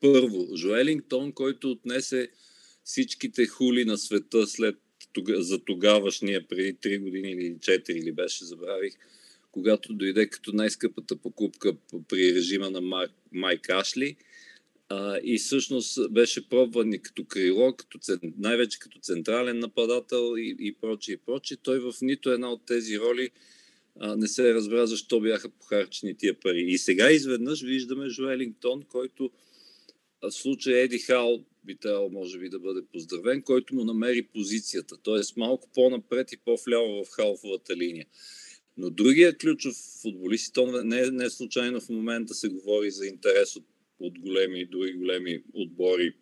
Първо, 0.00 0.56
Жоелингтон, 0.56 1.32
който 1.32 1.70
отнесе 1.70 2.28
всичките 2.84 3.46
хули 3.46 3.84
на 3.84 3.98
света 3.98 4.46
след 4.46 4.76
за 5.28 5.58
тогавашния 5.58 6.48
преди 6.48 6.74
3 6.74 7.00
години 7.00 7.30
или 7.30 7.54
4 7.54 7.90
или 7.90 8.12
беше, 8.12 8.44
забравих, 8.44 8.94
когато 9.52 9.94
дойде 9.94 10.26
като 10.26 10.52
най-скъпата 10.52 11.16
покупка 11.16 11.76
при 12.08 12.34
режима 12.34 12.70
на 12.70 13.08
Майк 13.32 13.70
Ашли– 13.70 14.16
а, 14.88 15.18
и 15.24 15.38
всъщност 15.38 16.12
беше 16.12 16.48
пробван 16.48 16.92
и 16.92 17.02
като 17.02 17.24
крило, 17.24 17.72
като, 17.72 17.98
най-вече 18.38 18.78
като 18.78 18.98
централен 18.98 19.58
нападател 19.58 20.34
и, 20.38 20.56
и 20.60 20.74
прочие, 20.80 21.14
и 21.14 21.16
прочие. 21.16 21.56
Той 21.62 21.78
в 21.78 21.94
нито 22.02 22.30
една 22.30 22.52
от 22.52 22.66
тези 22.66 22.98
роли 22.98 23.30
а, 24.00 24.16
не 24.16 24.28
се 24.28 24.54
разбра 24.54 24.86
защо 24.86 25.20
бяха 25.20 25.48
похарчени 25.48 26.16
тия 26.16 26.40
пари. 26.40 26.64
И 26.68 26.78
сега 26.78 27.10
изведнъж 27.10 27.62
виждаме 27.62 28.08
Жоелингтон, 28.08 28.82
който 28.82 29.30
в 30.22 30.30
случая 30.32 30.78
Еди 30.78 30.98
Хал 30.98 31.44
би 31.64 31.76
трябвало, 31.76 32.10
може 32.10 32.38
би, 32.38 32.48
да 32.48 32.58
бъде 32.58 32.80
поздравен, 32.92 33.42
който 33.42 33.74
му 33.74 33.84
намери 33.84 34.22
позицията, 34.22 34.96
т.е. 34.96 35.40
малко 35.40 35.68
по-напред 35.74 36.32
и 36.32 36.36
по-вляво 36.36 37.04
в 37.04 37.10
халфовата 37.10 37.76
линия. 37.76 38.06
Но 38.76 38.90
другия 38.90 39.36
ключов 39.36 39.74
футболист, 40.02 40.54
то 40.54 40.82
не, 40.82 41.10
не 41.10 41.30
случайно 41.30 41.80
в 41.80 41.88
момента 41.88 42.34
се 42.34 42.48
говори 42.48 42.90
за 42.90 43.06
интерес 43.06 43.56
от 43.56 43.64
от 44.00 44.18
големи 44.18 44.60
и 44.60 44.66
други 44.66 44.92
големи 44.92 45.42
отбори 45.54 46.12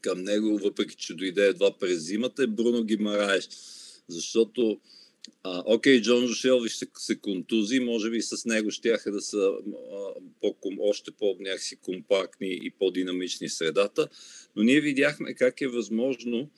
към 0.00 0.22
него, 0.22 0.58
въпреки 0.58 0.96
че 0.96 1.14
дойде 1.14 1.46
едва 1.46 1.78
през 1.78 1.98
зимата, 1.98 2.42
е 2.42 2.46
Бруно 2.46 2.84
Гимараеш. 2.84 3.48
Защото 4.08 4.80
а, 5.42 5.62
окей, 5.66 6.02
Джон 6.02 6.26
Жошелви 6.26 6.68
ще 6.68 6.86
се 6.98 7.16
контузи, 7.16 7.80
може 7.80 8.10
би 8.10 8.22
с 8.22 8.44
него 8.44 8.70
ще 8.70 8.96
да 9.06 9.20
са 9.20 9.38
а, 9.38 10.14
по, 10.40 10.56
още 10.80 11.10
по-някакси 11.10 11.76
компактни 11.76 12.60
и 12.62 12.70
по-динамични 12.78 13.48
средата, 13.48 14.08
но 14.56 14.62
ние 14.62 14.80
видяхме 14.80 15.34
как 15.34 15.60
е 15.60 15.68
възможно 15.68 16.50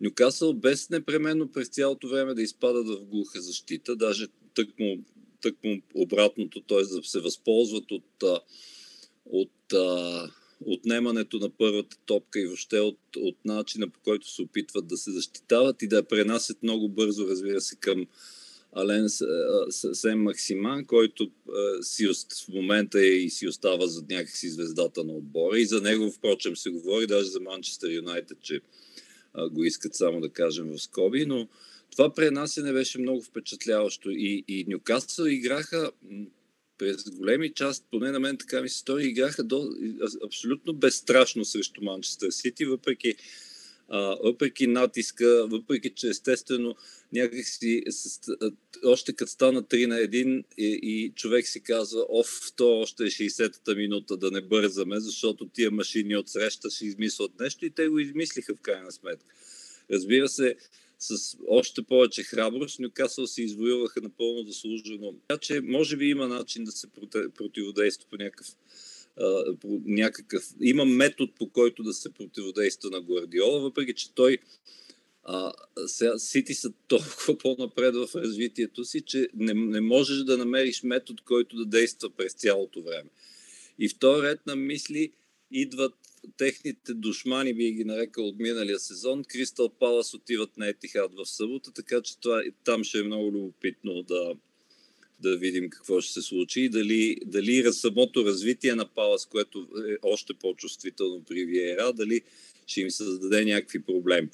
Нюкасъл 0.00 0.54
без 0.54 0.90
непременно 0.90 1.52
през 1.52 1.68
цялото 1.68 2.08
време 2.08 2.34
да 2.34 2.42
изпадат 2.42 2.88
в 2.88 3.04
глуха 3.04 3.40
защита, 3.40 3.96
даже 3.96 4.26
тъкмо, 4.54 4.98
тъкмо 5.40 5.82
обратното, 5.94 6.60
т.е. 6.60 6.82
да 6.82 7.02
се 7.02 7.20
възползват 7.20 7.90
от 7.90 8.22
а, 8.22 8.40
от 9.30 9.72
а, 9.72 10.30
отнемането 10.66 11.38
на 11.38 11.50
първата 11.50 11.96
топка 12.06 12.40
и 12.40 12.46
въобще 12.46 12.80
от, 12.80 12.98
от 13.16 13.36
начина 13.44 13.88
по 13.88 14.00
който 14.00 14.30
се 14.30 14.42
опитват 14.42 14.86
да 14.86 14.96
се 14.96 15.10
защитават 15.10 15.82
и 15.82 15.88
да 15.88 16.02
пренасят 16.02 16.62
много 16.62 16.88
бързо, 16.88 17.28
разбира 17.28 17.60
се, 17.60 17.76
към 17.76 18.06
Ален 18.72 19.06
Сем 19.70 20.22
Максиман, 20.22 20.84
който 20.84 21.30
а, 21.48 21.82
си 21.82 22.06
в 22.06 22.48
момента 22.48 23.00
е 23.00 23.08
и 23.08 23.30
си 23.30 23.48
остава 23.48 23.86
за 23.86 24.04
някакси 24.10 24.48
звездата 24.48 25.04
на 25.04 25.12
отбора. 25.12 25.58
И 25.58 25.66
за 25.66 25.80
него, 25.80 26.10
впрочем, 26.10 26.56
се 26.56 26.70
говори 26.70 27.06
даже 27.06 27.28
за 27.28 27.40
Манчестър 27.40 27.90
Юнайтед, 27.90 28.38
че 28.42 28.60
а, 29.34 29.48
го 29.48 29.64
искат 29.64 29.94
само 29.94 30.20
да 30.20 30.28
кажем 30.28 30.72
в 30.72 30.82
скоби, 30.82 31.26
но 31.26 31.48
това 31.90 32.14
пренасене 32.14 32.72
беше 32.72 32.98
много 32.98 33.22
впечатляващо. 33.22 34.10
И, 34.10 34.44
и 34.48 34.64
Нюкасъл 34.68 35.24
играха 35.24 35.90
през 36.78 37.10
големи 37.10 37.54
част, 37.54 37.84
поне 37.90 38.10
на 38.10 38.20
мен 38.20 38.36
така 38.36 38.62
ми 38.62 38.68
се 38.68 38.78
стори, 38.78 39.04
играха 39.04 39.44
до, 39.44 39.68
абсолютно 40.24 40.72
безстрашно 40.72 41.44
срещу 41.44 41.82
Манчестър 41.82 42.30
Сити, 42.30 42.64
въпреки, 42.64 43.14
а, 43.88 43.98
въпреки 43.98 44.66
натиска, 44.66 45.46
въпреки 45.46 45.90
че 45.94 46.08
естествено 46.08 46.76
някакси 47.12 47.84
още 48.84 49.12
като 49.12 49.32
стана 49.32 49.62
3 49.62 49.86
на 49.86 49.94
1 49.94 50.44
и, 50.58 50.80
и 50.82 51.12
човек 51.14 51.46
си 51.46 51.60
казва, 51.60 52.06
оф, 52.08 52.52
то 52.56 52.80
още 52.80 53.04
е 53.04 53.06
60-та 53.06 53.74
минута 53.74 54.16
да 54.16 54.30
не 54.30 54.40
бързаме, 54.40 55.00
защото 55.00 55.48
тия 55.48 55.70
машини 55.70 56.16
от 56.16 56.28
среща 56.28 56.70
ще 56.70 56.86
измислят 56.86 57.40
нещо 57.40 57.66
и 57.66 57.70
те 57.70 57.88
го 57.88 57.98
измислиха 57.98 58.54
в 58.54 58.60
крайна 58.60 58.92
сметка. 58.92 59.34
Разбира 59.90 60.28
се, 60.28 60.56
с 60.98 61.36
още 61.48 61.82
повече 61.82 62.22
храброст. 62.22 62.78
Нюкасъл 62.80 63.26
се 63.26 63.42
извоюваха 63.42 64.00
напълно 64.00 64.42
заслужено. 64.42 65.14
Така 65.28 65.40
че 65.40 65.60
може 65.60 65.96
би 65.96 66.08
има 66.08 66.28
начин 66.28 66.64
да 66.64 66.72
се 66.72 66.86
противодейства 67.34 68.08
по 68.10 68.16
някакъв 68.16 68.56
по 69.60 69.80
някакъв... 69.86 70.44
Има 70.60 70.84
метод 70.84 71.32
по 71.38 71.48
който 71.48 71.82
да 71.82 71.92
се 71.92 72.12
противодейства 72.12 72.90
на 72.90 73.00
Гвардиола, 73.00 73.60
въпреки 73.60 73.94
че 73.94 74.14
той 74.14 74.38
а, 75.22 75.52
сега 75.86 76.18
Сити 76.18 76.54
са 76.54 76.72
толкова 76.88 77.38
по-напред 77.42 77.94
в 77.94 78.08
развитието 78.14 78.84
си, 78.84 79.00
че 79.00 79.28
не, 79.34 79.54
не 79.54 79.80
можеш 79.80 80.18
да 80.18 80.38
намериш 80.38 80.82
метод, 80.82 81.22
който 81.24 81.56
да 81.56 81.64
действа 81.64 82.10
през 82.10 82.32
цялото 82.32 82.82
време. 82.82 83.10
И 83.78 83.88
втори 83.88 84.28
ред 84.28 84.46
на 84.46 84.56
мисли 84.56 85.12
идват 85.50 85.94
техните 86.36 86.94
душмани, 86.94 87.54
би 87.54 87.72
ги 87.72 87.84
нарекал 87.84 88.28
от 88.28 88.38
миналия 88.38 88.78
сезон, 88.78 89.24
Кристал 89.24 89.68
Палас 89.68 90.14
отиват 90.14 90.56
на 90.56 90.68
Етихад 90.68 91.14
в 91.14 91.26
събота, 91.26 91.72
така 91.72 92.02
че 92.02 92.20
това, 92.20 92.42
там 92.64 92.84
ще 92.84 92.98
е 92.98 93.02
много 93.02 93.32
любопитно 93.32 94.02
да, 94.02 94.34
да 95.20 95.36
видим 95.36 95.70
какво 95.70 96.00
ще 96.00 96.12
се 96.12 96.22
случи 96.22 96.60
и 96.60 96.68
дали, 96.68 97.16
дали 97.26 97.72
самото 97.72 98.24
развитие 98.24 98.74
на 98.74 98.94
Палас, 98.94 99.26
което 99.26 99.68
е 99.88 99.96
още 100.02 100.34
по-чувствително 100.34 101.24
при 101.24 101.44
Виера, 101.44 101.92
дали 101.92 102.20
ще 102.66 102.80
им 102.80 102.90
създаде 102.90 103.44
някакви 103.44 103.82
проблеми. 103.82 104.28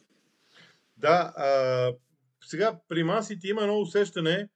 Да, 0.96 1.32
а, 1.36 1.92
сега 2.46 2.80
при 2.88 3.02
Масите 3.02 3.48
има 3.48 3.62
едно 3.62 3.80
усещане, 3.80 4.48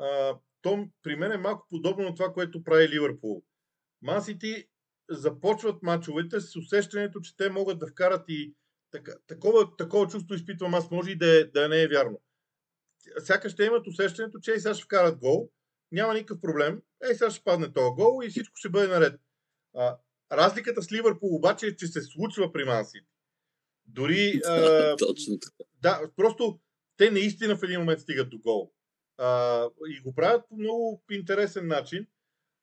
а, 0.00 0.34
то 0.62 0.88
при 1.02 1.16
мен 1.16 1.32
е 1.32 1.36
малко 1.38 1.66
подобно 1.70 2.04
на 2.04 2.14
това, 2.14 2.32
което 2.32 2.64
прави 2.64 2.88
Ливърпул. 2.88 3.42
Масити 4.02 4.64
започват 5.10 5.82
мачовете 5.82 6.40
с 6.40 6.56
усещането, 6.56 7.20
че 7.20 7.36
те 7.36 7.50
могат 7.50 7.78
да 7.78 7.86
вкарат 7.86 8.24
и 8.28 8.54
така, 8.90 9.12
такова, 9.26 9.76
такова 9.76 10.08
чувство 10.08 10.34
изпитвам 10.34 10.74
аз, 10.74 10.90
може 10.90 11.10
и 11.10 11.16
да, 11.16 11.40
е, 11.40 11.44
да 11.44 11.68
не 11.68 11.82
е 11.82 11.88
вярно. 11.88 12.20
Сякаш 13.18 13.52
ще 13.52 13.64
имат 13.64 13.86
усещането, 13.86 14.38
че 14.38 14.52
и 14.52 14.60
сега 14.60 14.74
ще 14.74 14.84
вкарат 14.84 15.18
гол, 15.18 15.50
няма 15.92 16.14
никакъв 16.14 16.40
проблем, 16.40 16.82
ей 17.04 17.14
сега 17.14 17.30
ще 17.30 17.44
падне 17.44 17.72
този 17.72 17.94
гол 17.94 18.22
и 18.24 18.30
всичко 18.30 18.56
ще 18.56 18.68
бъде 18.68 18.88
наред. 18.88 19.20
А, 19.76 19.98
разликата 20.32 20.82
с 20.82 20.92
Ливърпул 20.92 21.34
обаче 21.34 21.66
е, 21.66 21.76
че 21.76 21.86
се 21.86 22.02
случва 22.02 22.52
при 22.52 22.64
Мансити. 22.64 23.06
Дори. 23.86 24.40
А, 24.46 24.96
Точно 24.96 25.38
така. 25.38 25.70
Да, 25.82 26.10
просто 26.16 26.60
те 26.96 27.10
наистина 27.10 27.56
в 27.56 27.62
един 27.62 27.80
момент 27.80 28.00
стигат 28.00 28.30
до 28.30 28.38
гол. 28.38 28.72
А, 29.18 29.64
и 29.88 30.00
го 30.00 30.14
правят 30.14 30.44
по 30.48 30.56
много 30.56 31.04
интересен 31.10 31.66
начин. 31.66 32.06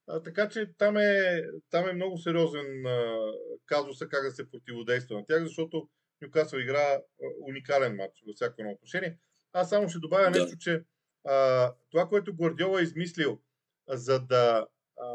А, 0.07 0.24
така 0.24 0.50
че 0.50 0.74
там 0.77 0.97
е, 0.97 1.41
там 1.69 1.89
е 1.89 1.93
много 1.93 2.17
сериозен 2.17 2.85
а, 2.85 3.17
казуса 3.65 4.07
как 4.07 4.24
да 4.24 4.31
се 4.31 4.50
противодейства 4.51 5.17
на 5.17 5.25
тях, 5.25 5.43
защото 5.43 5.89
Нюкасъл 6.21 6.59
игра 6.59 7.01
уникален 7.47 7.95
матч 7.95 8.24
във 8.27 8.35
всяко 8.35 8.55
едно 8.59 8.71
отношение. 8.71 9.17
Аз 9.53 9.69
само 9.69 9.89
ще 9.89 10.00
добавя 10.00 10.31
да. 10.31 10.39
нещо, 10.39 10.57
че 10.57 10.83
а, 11.25 11.74
това, 11.91 12.09
което 12.09 12.35
Гвардиола 12.35 12.79
е 12.79 12.83
измислил, 12.83 13.41
за 13.89 14.19
да, 14.19 14.67
а, 14.97 15.07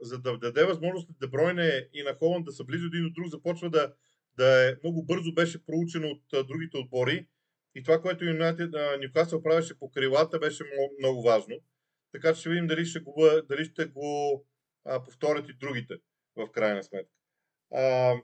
за 0.00 0.18
да 0.18 0.38
даде 0.38 0.64
възможност 0.64 1.08
на 1.08 1.14
Дебройне 1.20 1.88
и 1.92 2.02
на 2.02 2.14
Холанд 2.14 2.44
да 2.44 2.52
са 2.52 2.64
близо 2.64 2.86
един 2.86 3.06
от 3.06 3.14
друг, 3.14 3.26
започва 3.26 3.70
да, 3.70 3.94
да 4.36 4.68
е 4.68 4.74
много 4.82 5.04
бързо 5.04 5.34
беше 5.34 5.66
проучено 5.66 6.08
от 6.08 6.22
а, 6.32 6.44
другите 6.44 6.78
отбори. 6.78 7.28
И 7.74 7.82
това, 7.82 8.00
което 8.00 8.24
Нюкасъл 9.02 9.42
правеше 9.42 9.78
по 9.78 9.90
крилата, 9.90 10.38
беше 10.38 10.64
много, 10.64 10.94
много 10.98 11.22
важно. 11.22 11.56
Така 12.12 12.34
че 12.34 12.40
ще 12.40 12.48
видим 12.48 12.66
дали 12.66 12.84
ще 12.84 13.00
го, 13.00 13.28
дали 13.48 13.64
ще 13.64 13.84
го 13.84 14.44
а, 14.84 15.04
повторят 15.04 15.48
и 15.48 15.52
другите 15.52 15.94
в 16.36 16.52
крайна 16.52 16.82
сметка. 16.82 17.12
А, 17.74 18.14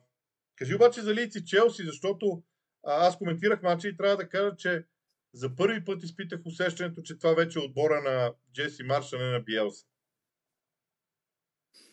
кажи 0.56 0.74
обаче 0.74 1.00
за 1.00 1.14
Лици 1.14 1.44
Челси, 1.44 1.84
защото 1.84 2.42
а, 2.86 3.06
аз 3.06 3.18
коментирах 3.18 3.62
матча 3.62 3.88
и 3.88 3.96
трябва 3.96 4.16
да 4.16 4.28
кажа, 4.28 4.56
че 4.56 4.84
за 5.34 5.56
първи 5.56 5.84
път 5.84 6.02
изпитах 6.02 6.40
усещането, 6.44 7.02
че 7.02 7.18
това 7.18 7.34
вече 7.34 7.58
е 7.58 7.62
отбора 7.62 8.02
на 8.02 8.34
Джеси 8.54 8.82
Марша, 8.82 9.18
не 9.18 9.30
на 9.30 9.40
Биелса. 9.40 9.86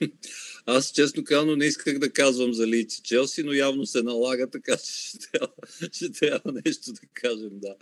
Аз 0.66 0.92
честно 0.92 1.24
казано 1.24 1.56
не 1.56 1.66
исках 1.66 2.00
да 2.00 2.14
казвам 2.14 2.54
за 2.54 2.68
Лици 2.68 3.04
Челси, 3.04 3.44
но 3.44 3.54
явно 3.54 3.86
се 3.86 4.04
налага, 4.04 4.50
така 4.50 4.78
че 4.78 4.92
ще 4.92 5.18
трябва, 5.32 5.54
ще 5.92 6.12
трябва 6.12 6.52
нещо 6.66 6.94
да 6.94 7.02
кажем, 7.14 7.60
да. 7.60 7.76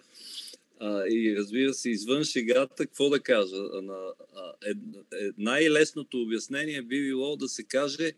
А, 0.85 1.07
и 1.07 1.35
разбира 1.37 1.73
се, 1.73 1.89
извън 1.89 2.23
шегата, 2.23 2.85
какво 2.85 3.09
да 3.09 3.19
кажа? 3.19 3.55
На, 3.55 4.13
е, 4.65 4.69
е, 4.69 5.29
най-лесното 5.37 6.21
обяснение 6.21 6.81
би 6.81 7.01
било 7.01 7.35
да 7.35 7.49
се 7.49 7.63
каже, 7.63 8.11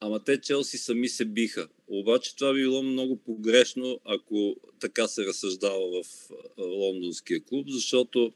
ама 0.00 0.24
те 0.24 0.40
Челси 0.40 0.78
сами 0.78 1.08
се 1.08 1.24
биха. 1.24 1.68
Обаче 1.88 2.36
това 2.36 2.54
би 2.54 2.60
било 2.60 2.82
много 2.82 3.16
погрешно, 3.16 4.00
ако 4.04 4.56
така 4.80 5.08
се 5.08 5.26
разсъждава 5.26 6.02
в 6.02 6.30
лондонския 6.58 7.40
клуб, 7.44 7.66
защото 7.68 8.32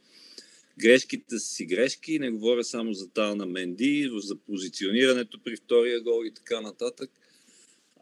грешките 0.79 1.39
са 1.39 1.55
си 1.55 1.67
грешки, 1.67 2.19
не 2.19 2.31
говоря 2.31 2.65
само 2.65 2.95
за 2.95 3.11
тази 3.11 3.39
на 3.39 3.47
Менди, 3.47 4.11
за 4.15 4.37
позиционирането 4.37 5.39
при 5.45 5.57
втория 5.57 6.01
гол 6.01 6.25
и 6.27 6.35
така 6.35 6.61
нататък. 6.61 7.11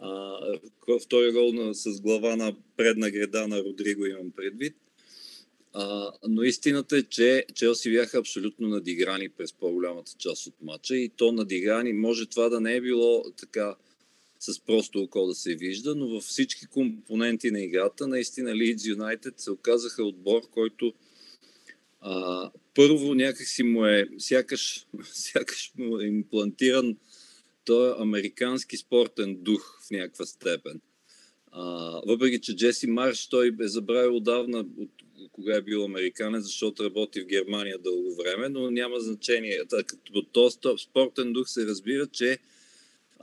А, 0.00 0.38
втория 1.04 1.32
гол 1.32 1.52
на, 1.52 1.74
с 1.74 2.00
глава 2.00 2.36
на 2.36 2.57
предна 2.76 3.11
града 3.11 3.48
на 3.48 3.64
Родриго 3.64 4.07
имам 4.07 4.30
предвид. 4.30 4.76
А, 5.72 6.12
но 6.28 6.42
истината 6.42 6.96
е, 6.96 7.02
че 7.02 7.46
Челси 7.54 7.92
бяха 7.92 8.18
абсолютно 8.18 8.68
надиграни 8.68 9.28
през 9.28 9.52
по-голямата 9.52 10.12
част 10.18 10.46
от 10.46 10.54
матча 10.62 10.96
и 10.96 11.08
то 11.08 11.32
надиграни, 11.32 11.92
може 11.92 12.26
това 12.26 12.48
да 12.48 12.61
не 12.61 12.74
е 12.74 12.80
било 12.80 13.24
така 13.37 13.76
с 14.40 14.61
просто 14.61 15.02
око 15.02 15.26
да 15.26 15.35
се 15.35 15.54
вижда, 15.54 15.94
но 15.94 16.08
във 16.08 16.24
всички 16.24 16.66
компоненти 16.66 17.50
на 17.50 17.61
играта, 17.61 18.06
наистина 18.06 18.50
Leeds 18.50 18.96
United 18.96 19.32
се 19.37 19.50
оказаха 19.50 20.04
отбор, 20.04 20.42
който 20.50 20.92
а, 22.00 22.50
първо 22.74 23.14
някакси 23.14 23.62
му 23.62 23.87
е, 23.87 24.08
сякаш, 24.18 24.87
сякаш 25.12 25.72
му 25.78 26.00
е 26.00 26.06
имплантиран 26.06 26.96
този 27.64 27.94
американски 27.98 28.76
спортен 28.76 29.37
дух 29.40 29.80
в 29.87 29.90
някаква 29.90 30.26
степен. 30.26 30.80
А, 31.50 31.62
въпреки, 32.06 32.40
че 32.40 32.56
Джеси 32.56 32.87
Марш 32.87 33.28
той 33.28 33.56
е 33.61 33.68
забравил 33.68 34.16
отдавна 34.16 34.58
от 34.58 34.90
кога 35.32 35.56
е 35.56 35.62
бил 35.62 35.85
американец, 35.85 36.44
защото 36.44 36.85
работи 36.85 37.20
в 37.20 37.26
Германия 37.26 37.78
дълго 37.78 38.14
време, 38.14 38.48
но 38.48 38.70
няма 38.70 39.00
значение. 39.00 39.62
Като 39.87 40.22
този 40.22 40.56
спортен 40.78 41.32
дух 41.32 41.48
се 41.48 41.66
разбира, 41.66 42.06
че 42.06 42.38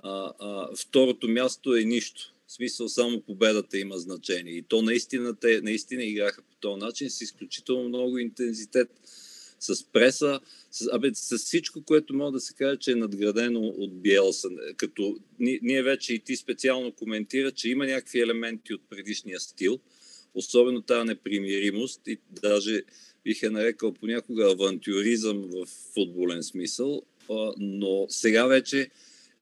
а, 0.03 0.33
а, 0.39 0.69
второто 0.75 1.27
място 1.27 1.75
е 1.75 1.83
нищо. 1.83 2.33
В 2.47 2.51
смисъл 2.51 2.89
само 2.89 3.21
победата 3.21 3.77
има 3.77 3.97
значение. 3.97 4.53
И 4.53 4.61
то 4.61 4.81
наистина, 4.81 5.35
те 5.35 5.61
наистина 5.61 6.03
играха 6.03 6.41
по 6.41 6.55
този 6.59 6.79
начин 6.79 7.09
с 7.09 7.21
изключително 7.21 7.89
много 7.89 8.17
интензитет, 8.17 8.89
с 9.59 9.83
преса, 9.83 10.39
с, 10.71 10.87
абе, 10.91 11.11
с 11.13 11.37
всичко, 11.37 11.83
което 11.83 12.13
може 12.13 12.33
да 12.33 12.39
се 12.39 12.53
каже, 12.53 12.77
че 12.77 12.91
е 12.91 12.95
надградено 12.95 13.59
от 13.59 14.01
Биелсън. 14.01 14.57
Като 14.77 15.17
ние 15.39 15.83
вече 15.83 16.13
и 16.13 16.19
ти 16.19 16.35
специално 16.35 16.91
коментира, 16.91 17.51
че 17.51 17.69
има 17.69 17.85
някакви 17.85 18.19
елементи 18.19 18.73
от 18.73 18.81
предишния 18.89 19.39
стил, 19.39 19.79
особено 20.33 20.81
тази 20.81 21.07
непримиримост 21.07 22.01
и 22.07 22.17
даже 22.41 22.83
бих 23.23 23.43
е 23.43 23.49
нарекал 23.49 23.93
понякога 23.93 24.51
авантюризъм 24.51 25.41
в 25.41 25.65
футболен 25.93 26.43
смисъл, 26.43 27.01
но 27.57 28.05
сега 28.09 28.47
вече 28.47 28.89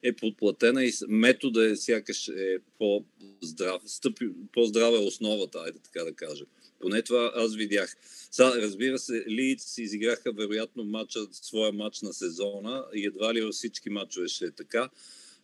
е 0.03 0.13
подплатена 0.13 0.85
и 0.85 0.91
метода 1.07 1.69
е 1.69 1.75
сякаш 1.75 2.27
е 2.27 2.57
по-здрав, 2.77 3.81
стъпи, 3.85 4.29
по-здрава 4.53 4.97
е 4.97 5.05
основата, 5.05 5.59
айде 5.59 5.79
така 5.79 6.03
да 6.03 6.13
кажа. 6.13 6.45
Поне 6.79 7.01
това 7.01 7.31
аз 7.35 7.55
видях. 7.55 7.95
Са, 8.31 8.53
разбира 8.55 8.99
се, 8.99 9.25
Лиц 9.29 9.77
изиграха 9.77 10.31
вероятно 10.31 10.83
матча, 10.83 11.19
своя 11.31 11.71
матч 11.71 12.01
на 12.01 12.13
сезона 12.13 12.85
и 12.95 13.05
едва 13.05 13.33
ли 13.33 13.41
във 13.41 13.53
всички 13.53 13.89
матчове 13.89 14.27
ще 14.27 14.45
е 14.45 14.51
така. 14.51 14.89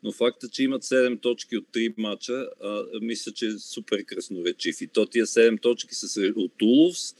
Но 0.03 0.11
факта, 0.11 0.49
че 0.49 0.63
имат 0.63 0.83
7 0.83 1.21
точки 1.21 1.57
от 1.57 1.65
3 1.73 1.93
мача, 1.97 2.49
а, 2.61 2.83
мисля, 3.01 3.31
че 3.31 3.45
е 3.45 3.59
супер 3.59 4.05
красноречив. 4.05 4.81
И 4.81 4.87
то 4.87 5.05
тия 5.05 5.25
7 5.25 5.61
точки 5.61 5.95
са 5.95 6.33
от 6.35 6.61
Уловс, 6.61 7.15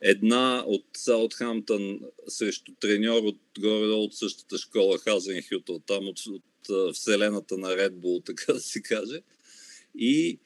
една 0.00 0.64
от 0.66 0.84
Саутхамптън 0.96 2.00
срещу 2.28 2.72
треньор 2.80 3.22
от 3.22 3.38
горе-долу 3.58 4.04
от 4.04 4.14
същата 4.14 4.58
школа 4.58 4.98
Хазен 4.98 5.42
Хютъл, 5.48 5.78
там 5.78 6.08
от, 6.08 6.20
от, 6.26 6.94
вселената 6.94 7.58
на 7.58 7.68
Red 7.68 7.92
Bull, 7.92 8.24
така 8.26 8.52
да 8.52 8.60
се 8.60 8.82
каже. 8.82 9.22
И 9.94 10.38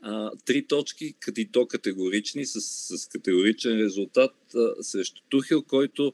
а, 0.00 0.30
три 0.44 0.66
точки, 0.66 1.14
като 1.20 1.40
и 1.40 1.44
то 1.44 1.66
категорични, 1.66 2.46
с, 2.46 2.60
с 2.98 3.08
категоричен 3.08 3.78
резултат 3.78 4.34
а, 4.54 4.82
срещу 4.82 5.22
Тухил, 5.28 5.62
който 5.62 6.12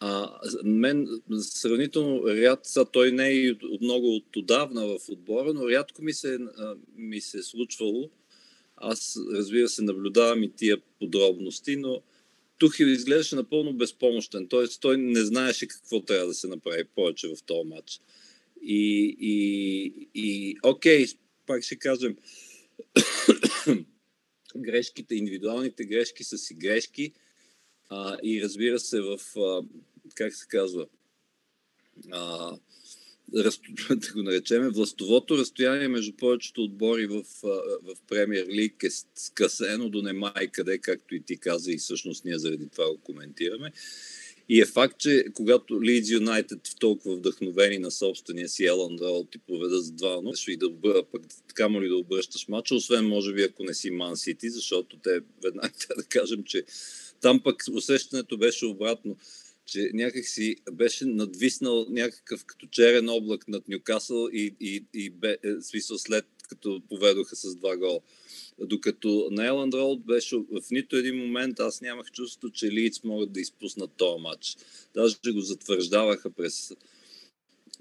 а, 0.00 0.40
мен 0.64 1.08
сравнително 1.40 2.26
ряд, 2.26 2.60
са, 2.62 2.84
той 2.84 3.12
не 3.12 3.32
е 3.32 3.54
много 3.80 4.16
от 4.16 4.36
отдавна 4.36 4.86
в 4.86 4.98
отбора, 5.08 5.54
но 5.54 5.68
рядко 5.68 6.02
ми 6.02 6.12
се, 6.12 6.38
ми 6.96 7.20
се 7.20 7.38
е 7.38 7.42
случвало. 7.42 8.10
Аз, 8.76 9.18
разбира 9.32 9.68
се, 9.68 9.82
наблюдавам 9.82 10.42
и 10.42 10.52
тия 10.52 10.78
подробности, 10.98 11.76
но 11.76 12.02
Тухил 12.58 12.86
изглеждаше 12.86 13.36
напълно 13.36 13.72
безпомощен. 13.72 14.48
Т.е. 14.48 14.64
той 14.80 14.98
не 14.98 15.24
знаеше 15.24 15.68
какво 15.68 16.04
трябва 16.04 16.26
да 16.26 16.34
се 16.34 16.48
направи 16.48 16.84
повече 16.84 17.28
в 17.28 17.42
този 17.46 17.68
матч. 17.68 18.00
И, 18.62 19.16
и, 19.20 19.92
и 20.14 20.56
окей, 20.62 21.06
пак 21.46 21.62
ще 21.62 21.76
кажем, 21.76 22.16
грешките, 24.56 25.14
индивидуалните 25.14 25.84
грешки 25.84 26.24
са 26.24 26.38
си 26.38 26.54
грешки. 26.54 27.12
А, 27.88 28.18
и 28.22 28.42
разбира 28.42 28.78
се, 28.78 29.00
в, 29.00 29.18
как 30.14 30.34
се 30.34 30.46
казва, 30.48 30.86
а, 32.10 32.52
раз, 33.36 33.60
да 33.90 34.12
го 34.12 34.22
наречеме, 34.22 34.68
властовото 34.68 35.38
разстояние 35.38 35.88
между 35.88 36.12
повечето 36.12 36.64
отбори 36.64 37.06
в, 37.06 37.24
в 37.82 37.96
Премьер 38.08 38.46
Лиг 38.46 38.82
е 38.82 38.90
скъсено 39.14 39.88
до 39.88 40.02
немай 40.02 40.48
къде, 40.52 40.78
както 40.78 41.14
и 41.14 41.22
ти 41.22 41.36
каза, 41.36 41.72
и 41.72 41.78
всъщност 41.78 42.24
ние 42.24 42.38
заради 42.38 42.68
това 42.68 42.90
го 42.90 42.98
коментираме. 42.98 43.72
И 44.52 44.60
е 44.60 44.66
факт, 44.66 44.98
че 44.98 45.24
когато 45.34 45.74
Leeds 45.74 46.18
United 46.18 46.68
в 46.68 46.78
толкова 46.78 47.16
вдъхновени 47.16 47.78
на 47.78 47.90
собствения 47.90 48.48
си 48.48 48.64
Елан 48.64 48.96
Рол 49.00 49.26
ти 49.30 49.38
поведат 49.38 49.84
с 49.84 49.90
два, 49.90 50.20
но 50.22 50.32
и 50.48 50.56
да 50.56 50.66
обърна, 50.68 51.02
пък 51.12 51.22
така 51.48 51.70
ли 51.70 51.88
да 51.88 51.96
обръщаш 51.96 52.48
мача, 52.48 52.74
освен 52.74 53.06
може 53.06 53.32
би 53.32 53.42
ако 53.42 53.64
не 53.64 53.74
си 53.74 53.90
Ман 53.90 54.16
Сити, 54.16 54.50
защото 54.50 54.96
те 54.96 55.20
веднага 55.44 55.72
да 55.96 56.04
кажем, 56.04 56.44
че 56.44 56.64
там 57.20 57.40
пък 57.40 57.64
усещането 57.72 58.38
беше 58.38 58.66
обратно 58.66 59.16
че 59.70 59.90
някак 59.94 60.26
си 60.26 60.56
беше 60.72 61.04
надвиснал 61.04 61.86
някакъв 61.90 62.44
като 62.44 62.66
черен 62.66 63.08
облак 63.08 63.48
над 63.48 63.68
Нюкасъл 63.68 64.28
и, 64.32 64.54
и, 64.60 64.84
и 64.94 65.10
бе, 65.10 65.36
е, 65.44 65.62
смисъл 65.62 65.98
след 65.98 66.26
като 66.48 66.82
поведоха 66.88 67.36
с 67.36 67.56
два 67.56 67.76
гола. 67.76 68.00
Докато 68.58 69.28
на 69.30 69.46
Еланд 69.46 69.74
Роуд 69.74 70.06
беше 70.06 70.36
в 70.36 70.62
нито 70.70 70.96
един 70.96 71.16
момент, 71.16 71.60
аз 71.60 71.80
нямах 71.80 72.10
чувство, 72.10 72.50
че 72.50 72.72
Лиц 72.72 73.04
могат 73.04 73.32
да 73.32 73.40
изпуснат 73.40 73.90
този 73.96 74.22
матч. 74.22 74.56
Даже 74.94 75.16
го 75.32 75.40
затвърждаваха 75.40 76.30
през 76.30 76.72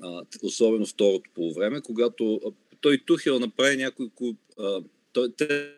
а, 0.01 0.21
особено 0.41 0.85
второто 0.85 1.29
полувреме, 1.35 1.81
когато 1.81 2.35
а, 2.35 2.51
той 2.81 2.97
Тухел 3.05 3.39
направи 3.39 3.77
няколко... 3.77 4.35
А, 4.57 4.83
той, 5.13 5.31
те 5.37 5.73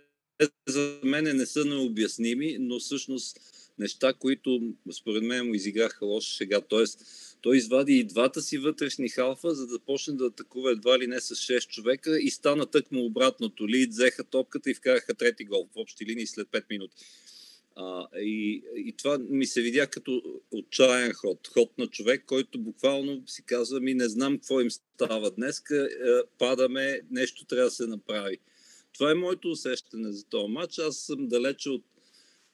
за 0.68 1.00
мен 1.04 1.38
не 1.38 1.46
са 1.46 1.66
необясними, 1.66 2.58
но 2.60 2.80
всъщност 2.80 3.40
неща, 3.80 4.14
които 4.14 4.74
според 4.92 5.24
мен 5.24 5.48
му 5.48 5.54
изиграха 5.54 6.06
лоша 6.06 6.34
шега. 6.34 6.62
Тоест, 6.62 7.06
той 7.42 7.58
извади 7.58 7.94
и 7.94 8.04
двата 8.04 8.42
си 8.42 8.58
вътрешни 8.58 9.10
халфа, 9.10 9.56
за 9.56 9.68
да 9.68 9.80
почне 9.80 10.14
да 10.14 10.26
атакува 10.26 10.72
едва 10.72 11.00
ли 11.00 11.08
не 11.08 11.22
с 11.22 11.36
6 11.36 11.68
човека 11.68 12.20
и 12.20 12.30
стана 12.30 12.66
тъкмо 12.66 13.06
обратното. 13.06 13.68
Ли 13.68 13.88
взеха 13.88 14.24
топката 14.24 14.72
и 14.72 14.74
вкараха 14.74 15.14
трети 15.14 15.46
гол 15.46 15.70
в 15.76 15.78
общи 15.80 16.06
линии 16.06 16.28
след 16.28 16.48
5 16.48 16.64
минути. 16.70 16.96
А, 17.76 18.08
и, 18.20 18.64
и 18.76 18.94
това 18.98 19.18
ми 19.18 19.46
се 19.46 19.62
видя 19.62 19.88
като 19.88 20.22
отчаян 20.52 21.14
ход. 21.14 21.48
Ход 21.48 21.78
на 21.78 21.88
човек, 21.88 22.24
който 22.26 22.60
буквално 22.60 23.24
си 23.28 23.44
казва 23.46 23.80
ми 23.80 23.94
не 23.94 24.10
знам 24.10 24.38
какво 24.38 24.62
им 24.62 24.72
става 24.72 25.32
днес, 25.32 25.60
е, 25.72 25.88
падаме, 26.40 27.02
нещо 27.12 27.46
трябва 27.46 27.66
да 27.66 27.72
се 27.72 27.88
направи. 27.88 28.38
Това 28.94 29.12
е 29.12 29.16
моето 29.16 29.52
усещане 29.52 30.12
за 30.12 30.26
този 30.26 30.52
матч. 30.52 30.80
Аз 30.80 30.98
съм 30.98 31.28
далече 31.28 31.70
от, 31.70 31.84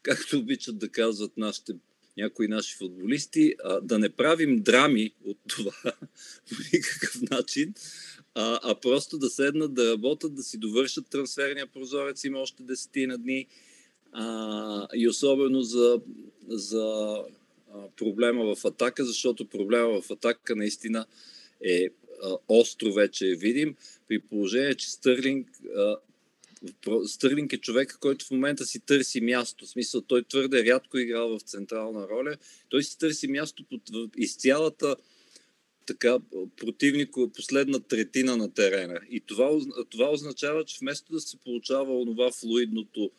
както 0.01 0.37
обичат 0.37 0.77
да 0.77 0.89
казват 0.89 1.37
нашите 1.37 1.73
някои 2.17 2.47
наши 2.47 2.77
футболисти, 2.77 3.55
а, 3.63 3.81
да 3.81 3.99
не 3.99 4.09
правим 4.09 4.61
драми 4.61 5.11
от 5.25 5.37
това 5.47 5.71
по 6.49 6.55
никакъв 6.73 7.21
начин, 7.31 7.73
а, 8.35 8.59
а 8.63 8.75
просто 8.75 9.17
да 9.17 9.29
седнат 9.29 9.73
да 9.73 9.91
работят, 9.91 10.35
да 10.35 10.43
си 10.43 10.57
довършат 10.57 11.09
трансферния 11.09 11.67
прозорец, 11.67 12.23
има 12.23 12.39
още 12.39 12.63
десетина 12.63 13.17
дни. 13.17 13.47
А, 14.11 14.87
и 14.95 15.07
особено 15.07 15.61
за, 15.61 16.01
за 16.47 17.17
а, 17.73 17.87
проблема 17.97 18.55
в 18.55 18.65
атака, 18.65 19.05
защото 19.05 19.49
проблема 19.49 20.01
в 20.01 20.11
атака 20.11 20.55
наистина 20.55 21.05
е 21.65 21.89
а, 22.23 22.37
остро 22.47 22.93
вече 22.93 23.31
е 23.31 23.35
видим, 23.35 23.75
при 24.07 24.19
положение, 24.19 24.75
че 24.75 24.91
Стърлинг 24.91 25.47
а, 25.77 25.95
Стърлинг 27.07 27.53
е 27.53 27.57
човек, 27.57 27.97
който 27.99 28.25
в 28.25 28.31
момента 28.31 28.65
си 28.65 28.79
търси 28.79 29.21
място. 29.21 29.65
В 29.65 29.69
смисъл, 29.69 30.01
той 30.01 30.23
твърде 30.23 30.65
рядко 30.65 30.97
играл 30.97 31.29
в 31.29 31.41
централна 31.41 32.07
роля. 32.09 32.37
Той 32.69 32.83
си 32.83 32.97
търси 32.97 33.27
място 33.27 33.63
под, 33.69 33.81
из 34.17 34.35
цялата 34.35 34.95
така, 35.85 36.19
противник 36.57 37.15
последна 37.35 37.79
третина 37.79 38.37
на 38.37 38.53
терена. 38.53 38.99
И 39.09 39.19
това, 39.19 39.59
това 39.89 40.09
означава, 40.09 40.65
че 40.65 40.77
вместо 40.81 41.13
да 41.13 41.19
се 41.19 41.37
получава 41.37 42.01
онова 42.01 42.31
флуидното 42.31 43.11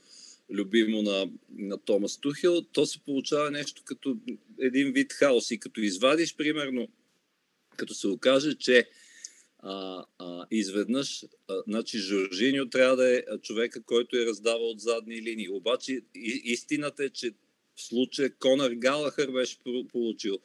любимо 0.51 1.03
на, 1.03 1.31
на 1.59 1.79
Томас 1.79 2.19
Тухил, 2.21 2.63
то 2.63 2.87
се 2.87 2.99
получава 2.99 3.51
нещо 3.51 3.83
като 3.85 4.17
един 4.61 4.93
вид 4.93 5.13
хаос. 5.13 5.51
И 5.51 5.59
като 5.59 5.81
извадиш, 5.81 6.37
примерно, 6.37 6.89
като 7.77 7.95
се 7.95 8.09
окаже, 8.09 8.55
че 8.55 8.89
а, 9.59 10.05
а, 10.19 10.47
изведнъж, 10.51 11.25
а, 11.49 11.63
значи 11.67 11.99
Жоржиньо 11.99 12.69
трябва 12.69 12.97
да 12.97 13.17
е 13.17 13.23
човека, 13.43 13.83
който 13.83 14.17
е 14.17 14.27
раздавал 14.27 14.71
от 14.71 14.81
задни 14.81 15.23
линии. 15.23 15.49
Обаче 15.49 15.93
и, 16.15 16.43
истината 16.45 17.05
е, 17.05 17.11
че 17.11 17.31
в 17.77 17.83
случая 17.83 18.31
Конър 18.39 18.71
Галахър 18.71 19.31
беше 19.31 19.59
получил 19.93 20.39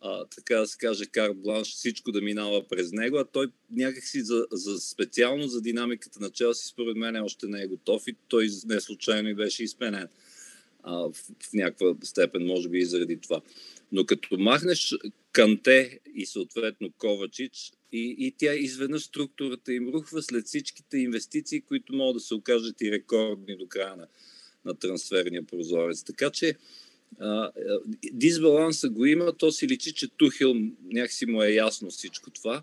а, 0.00 0.24
така 0.24 0.56
да 0.56 0.66
се 0.66 0.78
каже, 0.78 1.06
кар 1.06 1.32
бланш, 1.34 1.68
всичко 1.68 2.12
да 2.12 2.20
минава 2.20 2.68
през 2.68 2.92
него, 2.92 3.16
а 3.16 3.24
той 3.24 3.46
някакси 3.70 4.20
за, 4.22 4.46
за 4.52 4.80
специално 4.80 5.48
за 5.48 5.62
динамиката 5.62 6.20
на 6.20 6.30
Челси, 6.30 6.66
според 6.66 6.96
мен 6.96 7.22
още 7.22 7.46
не 7.46 7.62
е 7.62 7.66
готов 7.66 8.02
и 8.06 8.16
той 8.28 8.48
не 8.66 8.80
случайно 8.80 9.28
и 9.28 9.34
беше 9.34 9.64
изменен 9.64 10.08
а, 10.82 10.96
в, 10.96 11.12
в 11.42 11.52
някаква 11.54 11.94
степен, 12.02 12.46
може 12.46 12.68
би 12.68 12.78
и 12.78 12.84
заради 12.84 13.20
това. 13.20 13.40
Но 13.92 14.06
като 14.06 14.38
махнеш 14.38 14.94
Канте 15.32 16.00
и 16.14 16.26
съответно 16.26 16.92
Ковачич, 16.98 17.72
и, 17.92 18.16
и 18.18 18.34
тя 18.38 18.54
изведнъж 18.54 19.02
структурата 19.02 19.72
им 19.72 19.88
рухва 19.88 20.22
след 20.22 20.46
всичките 20.46 20.98
инвестиции, 20.98 21.60
които 21.60 21.92
могат 21.92 22.16
да 22.16 22.20
се 22.20 22.34
окажат 22.34 22.80
и 22.80 22.92
рекордни 22.92 23.56
до 23.56 23.66
края 23.66 23.96
на, 23.96 24.06
на 24.64 24.74
трансферния 24.74 25.42
прозорец. 25.42 26.04
Така 26.04 26.30
че 26.30 26.54
а, 27.18 27.50
дисбаланса 28.12 28.88
го 28.88 29.06
има, 29.06 29.32
то 29.32 29.52
си 29.52 29.68
личи, 29.68 29.94
че 29.94 30.08
Тухил 30.08 30.54
някакси 30.84 31.26
му 31.26 31.42
е 31.42 31.50
ясно 31.50 31.90
всичко 31.90 32.30
това, 32.30 32.62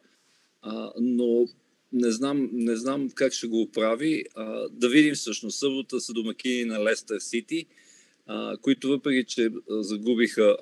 а, 0.61 0.91
но 1.01 1.47
не 1.93 2.11
знам, 2.11 2.49
не 2.53 2.75
знам 2.75 3.09
как 3.09 3.33
ще 3.33 3.47
го 3.47 3.61
оправи. 3.61 4.25
А, 4.35 4.69
да 4.69 4.89
видим 4.89 5.15
всъщност 5.15 5.59
събота 5.59 6.01
са 6.01 6.13
домакини 6.13 6.65
на 6.65 6.83
Лестър 6.83 7.19
Сити, 7.19 7.65
които 8.61 8.89
въпреки, 8.89 9.27
че 9.27 9.49
загубиха 9.69 10.57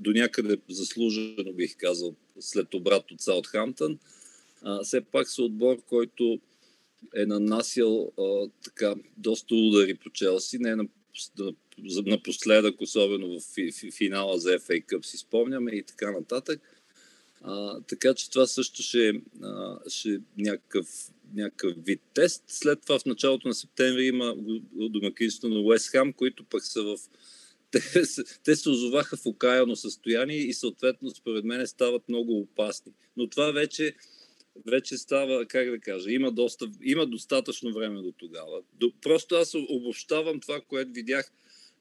до 0.00 0.10
някъде 0.10 0.56
заслужено, 0.68 1.52
бих 1.52 1.76
казал, 1.76 2.14
след 2.40 2.74
обрат 2.74 3.10
от 3.10 3.20
Саутхамптън. 3.20 3.98
Все 4.82 5.00
пак 5.00 5.28
са 5.28 5.42
отбор, 5.42 5.82
който 5.88 6.40
е 7.16 7.26
нанасял 7.26 8.12
а, 8.18 8.48
така 8.64 8.94
доста 9.16 9.54
удари 9.54 9.94
по 9.94 10.10
Челси. 10.10 10.58
Не 10.58 10.76
на, 10.76 10.84
на, 11.38 11.52
напоследък, 12.06 12.80
особено 12.80 13.40
в 13.40 13.44
финала 13.96 14.38
за 14.38 14.58
FA 14.58 14.86
Cup 14.86 15.02
си 15.02 15.16
спомняме 15.16 15.70
и 15.70 15.82
така 15.82 16.10
нататък. 16.10 16.60
А, 17.40 17.80
така 17.80 18.14
че 18.14 18.30
това 18.30 18.46
също 18.46 18.82
ще 18.82 19.08
е 19.08 19.12
някакъв, 20.38 20.86
някакъв 21.34 21.74
вид 21.84 22.00
тест. 22.14 22.44
След 22.46 22.80
това 22.82 22.98
в 22.98 23.04
началото 23.04 23.48
на 23.48 23.54
септември 23.54 24.06
има 24.06 24.34
домакинство 24.72 25.48
на 25.48 25.60
Уест 25.60 25.88
Хам, 25.88 26.12
които 26.12 26.44
пък 26.44 26.64
са 26.64 26.82
в 26.82 26.98
те, 27.92 28.04
те 28.44 28.56
се 28.56 28.70
озоваха 28.70 29.16
в 29.16 29.26
окаяно 29.26 29.76
състояние 29.76 30.36
и 30.36 30.54
съответно 30.54 31.10
според 31.10 31.44
мен 31.44 31.66
стават 31.66 32.08
много 32.08 32.38
опасни. 32.38 32.92
Но 33.16 33.26
това 33.26 33.50
вече, 33.50 33.94
вече 34.66 34.98
става, 34.98 35.46
как 35.46 35.70
да 35.70 35.78
кажа, 35.78 36.12
има, 36.12 36.32
доста, 36.32 36.70
има 36.82 37.06
достатъчно 37.06 37.72
време 37.72 38.02
до 38.02 38.12
тогава. 38.12 38.62
До, 38.72 38.92
просто 39.02 39.34
аз 39.34 39.54
обобщавам 39.68 40.40
това, 40.40 40.60
което 40.60 40.92
видях 40.92 41.32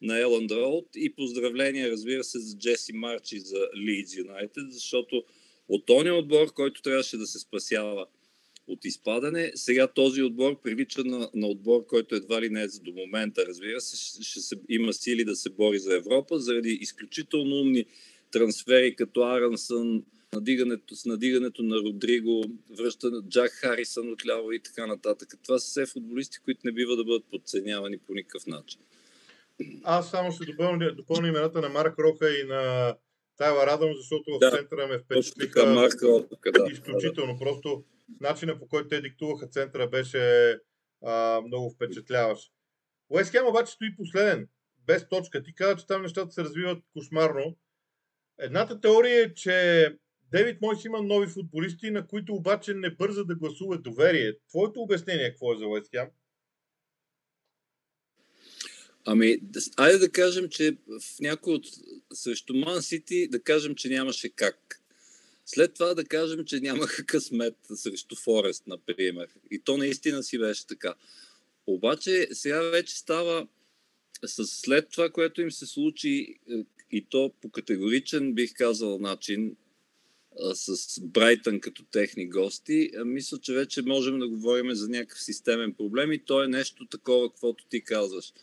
на 0.02 0.20
Еланд 0.20 0.52
Роуд 0.52 0.88
и 0.96 1.14
поздравления, 1.14 1.92
разбира 1.92 2.24
се, 2.24 2.40
за 2.40 2.58
Джеси 2.58 2.94
Марчи 2.94 3.40
за 3.40 3.68
Лидс 3.78 4.16
Юнайтед, 4.16 4.72
защото 4.72 5.24
от 5.70 5.86
този 5.86 6.10
отбор, 6.12 6.54
който 6.54 6.82
трябваше 6.82 7.18
да 7.18 7.28
се 7.28 7.40
спасява 7.40 8.06
от 8.70 8.86
изпадане. 8.86 9.52
Сега 9.56 9.88
този 9.88 10.24
отбор 10.24 10.62
прилича 10.62 11.04
на, 11.04 11.30
на 11.34 11.48
отбор, 11.48 11.86
който 11.86 12.16
едва 12.16 12.42
ли 12.42 12.50
не 12.50 12.64
е 12.64 12.68
до 12.68 12.92
момента, 12.92 13.46
разбира 13.46 13.82
се, 13.82 13.98
ще, 13.98 14.24
ще 14.24 14.40
се, 14.40 14.56
има 14.70 14.94
сили 14.94 15.24
да 15.26 15.36
се 15.36 15.50
бори 15.50 15.80
за 15.80 15.96
Европа, 15.96 16.40
заради 16.40 16.70
изключително 16.70 17.56
умни 17.56 17.86
трансфери 18.32 18.96
като 18.96 19.22
Арансън, 19.22 20.04
надигането, 20.34 20.96
с 20.96 21.06
надигането 21.06 21.64
на 21.64 21.76
Родриго, 21.76 22.44
връщане 22.78 23.18
Джак 23.30 23.52
Харисън 23.52 24.12
отляво 24.12 24.52
и 24.52 24.60
така 24.60 24.88
нататък. 24.88 25.30
Това 25.44 25.60
са 25.60 25.68
все 25.68 25.94
футболисти, 25.94 26.40
които 26.40 26.62
не 26.64 26.72
бива 26.72 26.96
да 26.96 27.04
бъдат 27.04 27.24
подценявани 27.32 27.98
по 27.98 28.14
никакъв 28.14 28.48
начин. 28.48 28.80
Аз 29.84 30.12
само 30.12 30.32
ще 30.32 30.46
допълня, 30.46 30.96
допълня 30.96 31.28
имената 31.28 31.62
на 31.62 31.70
Марк 31.70 32.00
Роха 32.00 32.40
и 32.40 32.44
на 32.44 32.96
Тайла 33.38 33.66
Радъм, 33.66 33.90
защото 33.98 34.24
в 34.36 34.40
да, 34.40 34.52
центъра 34.52 34.88
ме 34.88 35.00
впечатлиха 35.00 35.66
да, 36.52 36.72
изключително. 36.72 37.34
Да. 37.34 37.40
Просто 37.40 37.84
начина 38.22 38.60
по 38.60 38.68
който 38.68 38.88
те 38.88 39.02
диктуваха 39.02 39.48
центъра 39.48 39.90
беше 39.90 40.58
а, 41.06 41.42
много 41.42 41.70
впечатляващ. 41.70 42.54
Уест 43.10 43.32
Хем 43.32 43.48
обаче 43.48 43.74
стои 43.74 43.96
последен, 43.96 44.48
без 44.88 45.10
точка. 45.10 45.44
Ти 45.44 45.56
каза, 45.56 45.76
че 45.76 45.88
там 45.88 46.02
нещата 46.02 46.32
се 46.32 46.44
развиват 46.44 46.84
кошмарно. 46.94 47.58
Едната 48.38 48.82
теория 48.82 49.24
е, 49.24 49.34
че 49.34 49.88
Девид 50.32 50.62
Мойс 50.62 50.86
има 50.86 51.02
нови 51.02 51.28
футболисти, 51.28 51.92
на 51.92 52.08
които 52.08 52.34
обаче 52.34 52.74
не 52.74 52.96
бърза 52.96 53.24
да 53.24 53.36
гласува 53.36 53.78
доверие. 53.78 54.34
Твоето 54.50 54.82
обяснение 54.82 55.30
какво 55.30 55.54
е 55.54 55.58
за 55.58 55.68
Уест 55.68 55.90
Хем? 55.96 56.08
Ами, 59.06 59.38
айде 59.78 59.98
да 59.98 60.12
кажем, 60.12 60.50
че 60.50 60.72
в 60.72 61.20
някой 61.20 61.54
от 61.54 61.66
срещу 62.14 62.54
Ман 62.54 62.82
Сити 62.82 63.28
да 63.30 63.44
кажем, 63.44 63.76
че 63.76 63.90
нямаше 63.90 64.30
как. 64.30 64.79
След 65.54 65.74
това 65.74 65.94
да 65.94 66.06
кажем, 66.06 66.46
че 66.46 66.60
нямаха 66.60 67.06
късмет 67.06 67.56
срещу 67.76 68.16
Форест, 68.16 68.68
например. 68.68 69.28
И 69.52 69.60
то 69.60 69.78
наистина 69.78 70.24
си 70.24 70.40
беше 70.40 70.68
така. 70.68 70.94
Обаче 71.68 72.28
сега 72.32 72.62
вече 72.62 72.98
става 72.98 73.48
с 74.26 74.48
след 74.48 74.90
това, 74.90 75.10
което 75.10 75.42
им 75.42 75.52
се 75.52 75.66
случи 75.66 76.36
е, 76.52 76.66
и 76.92 77.06
то 77.10 77.32
по 77.42 77.50
категоричен, 77.50 78.34
бих 78.34 78.54
казал, 78.54 79.00
начин 79.00 79.56
с 80.54 81.00
Брайтън 81.02 81.60
като 81.60 81.84
техни 81.84 82.30
гости, 82.30 82.92
мисля, 83.06 83.38
че 83.38 83.54
вече 83.54 83.82
можем 83.82 84.20
да 84.20 84.28
говорим 84.28 84.74
за 84.74 84.90
някакъв 84.90 85.24
системен 85.24 85.74
проблем 85.74 86.12
и 86.12 86.26
то 86.26 86.44
е 86.44 86.48
нещо 86.48 86.86
такова, 86.86 87.30
каквото 87.30 87.66
ти 87.70 87.84
казваш. 87.84 88.34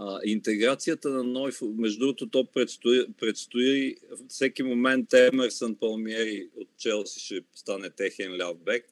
А, 0.00 0.20
интеграцията 0.24 1.08
на 1.08 1.24
Ной, 1.24 1.50
между 1.62 1.98
другото, 1.98 2.28
то 2.28 2.44
предстои, 2.44 3.06
предстои 3.20 3.96
всеки 4.28 4.62
момент 4.62 5.12
Емерсън 5.12 5.74
Палмиери 5.74 6.48
от 6.56 6.68
Челси 6.78 7.20
ще 7.20 7.40
стане 7.54 7.90
техен 7.90 8.36
ляв 8.36 8.56
бек. 8.58 8.84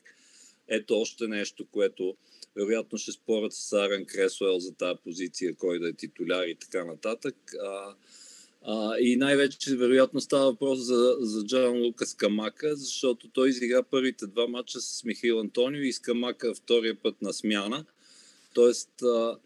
Ето 0.68 1.00
още 1.00 1.28
нещо, 1.28 1.66
което 1.70 2.16
вероятно 2.56 2.98
ще 2.98 3.12
спорят 3.12 3.52
с 3.52 3.72
Арен 3.72 4.04
Кресуел 4.04 4.58
за 4.58 4.72
тази 4.74 4.98
позиция, 5.04 5.54
кой 5.54 5.78
да 5.78 5.88
е 5.88 5.92
титуляр 5.92 6.46
и 6.46 6.54
така 6.54 6.84
нататък. 6.84 7.36
А, 7.62 7.94
а, 8.62 8.98
и 8.98 9.16
най-вече, 9.16 9.76
вероятно, 9.76 10.20
става 10.20 10.44
въпрос 10.44 10.78
за, 10.78 11.16
за 11.20 11.46
Джан 11.46 11.82
Лукас 11.82 12.14
Камака, 12.14 12.76
защото 12.76 13.28
той 13.28 13.48
изигра 13.48 13.82
първите 13.82 14.26
два 14.26 14.46
мача 14.46 14.80
с 14.80 15.04
Михаил 15.04 15.40
Антонио 15.40 15.82
и 15.82 15.92
с 15.92 15.98
Камака 15.98 16.54
втория 16.54 16.94
път 17.02 17.22
на 17.22 17.32
смяна. 17.32 17.84
Тоест, 18.54 19.02
а, 19.02 19.38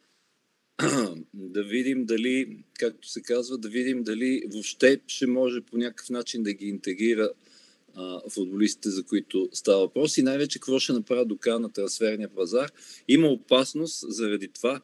да 1.34 1.62
видим 1.62 2.04
дали, 2.04 2.64
както 2.78 3.08
се 3.08 3.22
казва, 3.22 3.58
да 3.58 3.68
видим 3.68 4.02
дали 4.02 4.42
въобще 4.52 5.00
ще 5.06 5.26
може 5.26 5.60
по 5.60 5.78
някакъв 5.78 6.10
начин 6.10 6.42
да 6.42 6.52
ги 6.52 6.66
интегрира 6.66 7.30
а, 7.94 8.30
футболистите, 8.30 8.90
за 8.90 9.02
които 9.02 9.48
става 9.52 9.80
въпрос 9.80 10.18
и 10.18 10.22
най-вече 10.22 10.58
какво 10.58 10.78
ще 10.78 10.92
направят 10.92 11.28
дока 11.28 11.58
на 11.58 11.72
трансферния 11.72 12.28
пазар. 12.28 12.72
Има 13.08 13.28
опасност 13.28 14.04
заради 14.08 14.48
това 14.48 14.80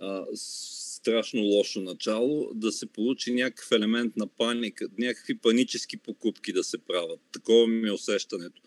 а, 0.00 0.26
страшно 0.34 1.42
лошо 1.42 1.80
начало 1.80 2.50
да 2.54 2.72
се 2.72 2.86
получи 2.86 3.34
някакъв 3.34 3.72
елемент 3.72 4.16
на 4.16 4.26
паника, 4.26 4.88
някакви 4.98 5.38
панически 5.38 5.96
покупки 5.96 6.52
да 6.52 6.64
се 6.64 6.78
правят. 6.78 7.20
Такова 7.32 7.66
ми 7.66 7.88
е 7.88 7.92
усещането. 7.92 8.62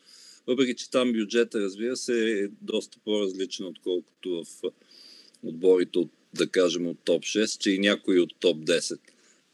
Въпреки, 0.48 0.76
че 0.76 0.92
там 0.92 1.14
бюджета, 1.14 1.60
разбира 1.60 1.98
се, 1.98 2.40
е 2.40 2.48
доста 2.62 2.98
по-различен, 3.06 3.66
отколкото 3.66 4.44
в 4.44 4.72
отборите 5.44 6.00
от, 6.00 6.12
да 6.38 6.48
кажем, 6.48 6.88
от 6.88 6.98
топ 7.04 7.24
6, 7.24 7.58
че 7.60 7.72
и 7.72 7.80
някои 7.80 8.20
от 8.20 8.36
топ 8.40 8.58
10. 8.58 9.00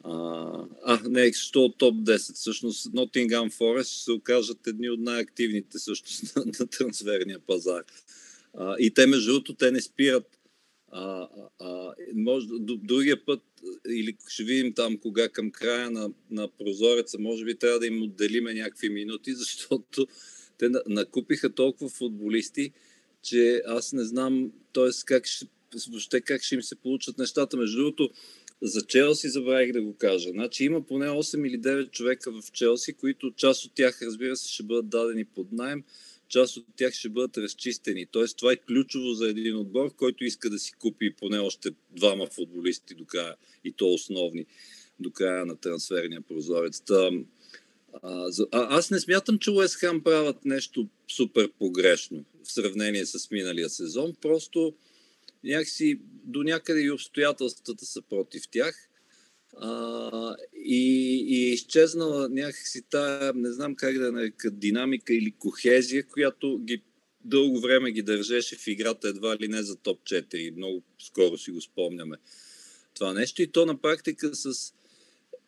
А, 0.04 0.65
а 0.86 1.00
не, 1.10 1.34
що 1.34 1.63
от 1.63 1.78
топ 1.78 1.96
10? 1.96 2.34
Всъщност 2.34 2.88
Nottingham 2.88 3.54
Forest 3.54 3.94
ще 3.94 4.04
се 4.04 4.12
окажат 4.12 4.67
едни 4.67 4.89
от 4.89 5.00
най-активните 5.00 5.80
също 5.80 6.12
на, 6.36 6.46
на 6.60 6.67
трансферния 6.67 7.39
пазар. 7.39 7.84
А, 8.54 8.76
и 8.80 8.94
те, 8.94 9.08
между 9.08 9.32
другото, 9.32 9.54
те 9.54 9.72
не 9.72 9.82
спират. 9.82 10.38
А, 10.91 11.28
а, 11.60 11.94
може, 12.15 12.48
другия 12.60 13.26
път, 13.26 13.41
или 13.89 14.17
ще 14.28 14.44
видим 14.44 14.74
там 14.74 14.98
кога 14.98 15.30
към 15.30 15.52
края 15.52 15.91
на, 15.91 16.12
на 16.32 16.48
прозореца, 16.48 17.20
може 17.20 17.46
би 17.46 17.56
трябва 17.56 17.80
да 17.80 17.88
им 17.88 18.04
отделиме 18.04 18.54
някакви 18.54 18.89
минути, 18.89 19.34
защото 19.36 20.08
те 20.58 20.70
накупиха 20.88 21.50
толкова 21.50 21.89
футболисти, 21.89 22.72
че 23.24 23.62
аз 23.67 23.94
не 23.94 24.04
знам, 24.04 24.52
т.е. 24.74 24.89
как 25.06 25.26
ще, 25.26 25.48
въобще 25.90 26.22
как 26.22 26.44
ще 26.44 26.56
им 26.56 26.64
се 26.64 26.76
получат 26.76 27.18
нещата. 27.18 27.58
Между 27.58 27.78
другото, 27.78 28.10
за 28.62 28.82
Челси 28.82 29.30
забравих 29.30 29.72
да 29.72 29.82
го 29.82 29.96
кажа. 29.98 30.30
Значи 30.30 30.64
има 30.64 30.82
поне 30.82 31.08
8 31.08 31.48
или 31.48 31.62
9 31.62 31.92
човека 31.92 32.32
в 32.32 32.52
Челси, 32.52 32.94
които 32.94 33.32
част 33.32 33.66
от 33.66 33.72
тях, 33.76 34.02
разбира 34.02 34.36
се, 34.36 34.54
ще 34.54 34.64
бъдат 34.64 34.90
дадени 34.90 35.26
под 35.26 35.52
найем, 35.52 35.84
част 36.28 36.58
от 36.58 36.66
тях 36.76 36.94
ще 36.94 37.10
бъдат 37.10 37.38
разчистени. 37.38 38.06
Тоест 38.06 38.38
това 38.38 38.52
е 38.52 38.56
ключово 38.56 39.14
за 39.14 39.30
един 39.30 39.58
отбор, 39.58 39.96
който 39.96 40.24
иска 40.24 40.50
да 40.50 40.60
си 40.60 40.74
купи 40.80 41.16
поне 41.16 41.40
още 41.40 41.70
двама 41.92 42.28
футболисти 42.28 42.96
до 42.96 43.06
края, 43.06 43.36
и 43.64 43.72
то 43.72 43.94
основни, 43.94 44.46
до 45.00 45.12
края 45.12 45.46
на 45.46 45.56
трансферния 45.56 46.22
прозорец. 46.22 46.84
А, 46.90 47.12
а, 48.04 48.30
аз 48.52 48.92
не 48.92 49.00
смятам, 49.00 49.40
че 49.40 49.52
Уест 49.52 49.76
Хам 49.76 50.04
правят 50.04 50.46
нещо 50.46 50.88
супер 51.08 51.52
погрешно 51.60 52.26
в 52.44 52.52
сравнение 52.52 53.06
с 53.06 53.32
миналия 53.32 53.70
сезон. 53.70 54.14
Просто 54.22 54.74
някакси 55.43 55.99
до 56.23 56.43
някъде 56.43 56.82
и 56.82 56.91
обстоятелствата 56.91 57.86
са 57.86 58.01
против 58.01 58.43
тях. 58.51 58.88
А, 59.58 60.36
и, 60.65 61.15
и 61.27 61.49
е 61.49 61.54
изчезнала 61.54 62.30
някакси 62.30 62.82
тая, 62.89 63.34
не 63.36 63.51
знам 63.51 63.75
как 63.75 63.97
да 63.97 64.12
нарека, 64.12 64.51
динамика 64.51 65.13
или 65.13 65.32
кохезия, 65.32 66.08
която 66.08 66.60
ги 66.60 66.82
дълго 67.25 67.60
време 67.60 67.91
ги 67.91 68.01
държеше 68.01 68.56
в 68.56 68.67
играта 68.67 69.08
едва 69.08 69.38
ли 69.38 69.47
не 69.47 69.63
за 69.63 69.75
топ 69.75 70.04
4. 70.04 70.56
Много 70.56 70.84
скоро 70.99 71.38
си 71.38 71.51
го 71.51 71.62
спомняме 71.62 72.17
това 72.93 73.13
нещо. 73.13 73.41
И 73.41 73.47
то 73.47 73.65
на 73.65 73.82
практика 73.82 74.30
с 74.34 74.73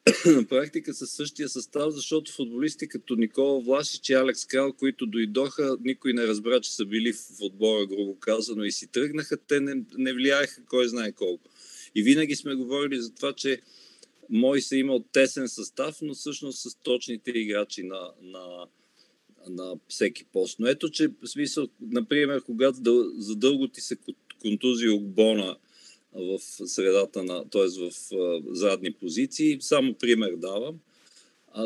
практика 0.49 0.93
със 0.93 1.11
същия 1.11 1.49
състав, 1.49 1.93
защото 1.93 2.31
футболисти 2.31 2.87
като 2.87 3.15
Никола 3.15 3.61
Влашич 3.61 4.09
и 4.09 4.13
Алекс 4.13 4.45
Крал, 4.45 4.73
които 4.73 5.05
дойдоха, 5.05 5.77
никой 5.81 6.13
не 6.13 6.27
разбра, 6.27 6.61
че 6.61 6.75
са 6.75 6.85
били 6.85 7.13
в 7.13 7.41
отбора, 7.41 7.85
грубо 7.85 8.19
казано, 8.19 8.63
и 8.63 8.71
си 8.71 8.87
тръгнаха, 8.87 9.37
те 9.37 9.59
не, 9.59 9.83
не 9.97 10.13
влияеха 10.13 10.65
кой 10.65 10.87
знае 10.87 11.11
колко. 11.11 11.49
И 11.95 12.03
винаги 12.03 12.35
сме 12.35 12.55
говорили 12.55 13.01
за 13.01 13.13
това, 13.13 13.33
че 13.33 13.61
Мой 14.29 14.61
се 14.61 14.77
имал 14.77 15.03
тесен 15.11 15.47
състав, 15.47 15.97
но 16.01 16.13
всъщност 16.13 16.59
с 16.59 16.75
точните 16.75 17.31
играчи 17.31 17.83
на, 17.83 18.11
на, 18.21 18.67
на 19.49 19.75
всеки 19.87 20.25
пост. 20.25 20.59
Но 20.59 20.67
ето, 20.67 20.89
че 20.89 21.07
в 21.07 21.27
смисъл, 21.27 21.67
например, 21.81 22.41
когато 22.41 22.79
за 23.17 23.35
дълго 23.35 23.67
ти 23.67 23.81
се 23.81 23.97
контузи 24.41 24.89
Огбона, 24.89 25.57
в 26.15 26.39
средата 26.67 27.23
на, 27.23 27.49
т.е. 27.49 27.67
в 27.67 27.91
задни 28.55 28.93
позиции. 28.93 29.57
Само 29.61 29.93
пример 29.93 30.35
давам. 30.35 30.79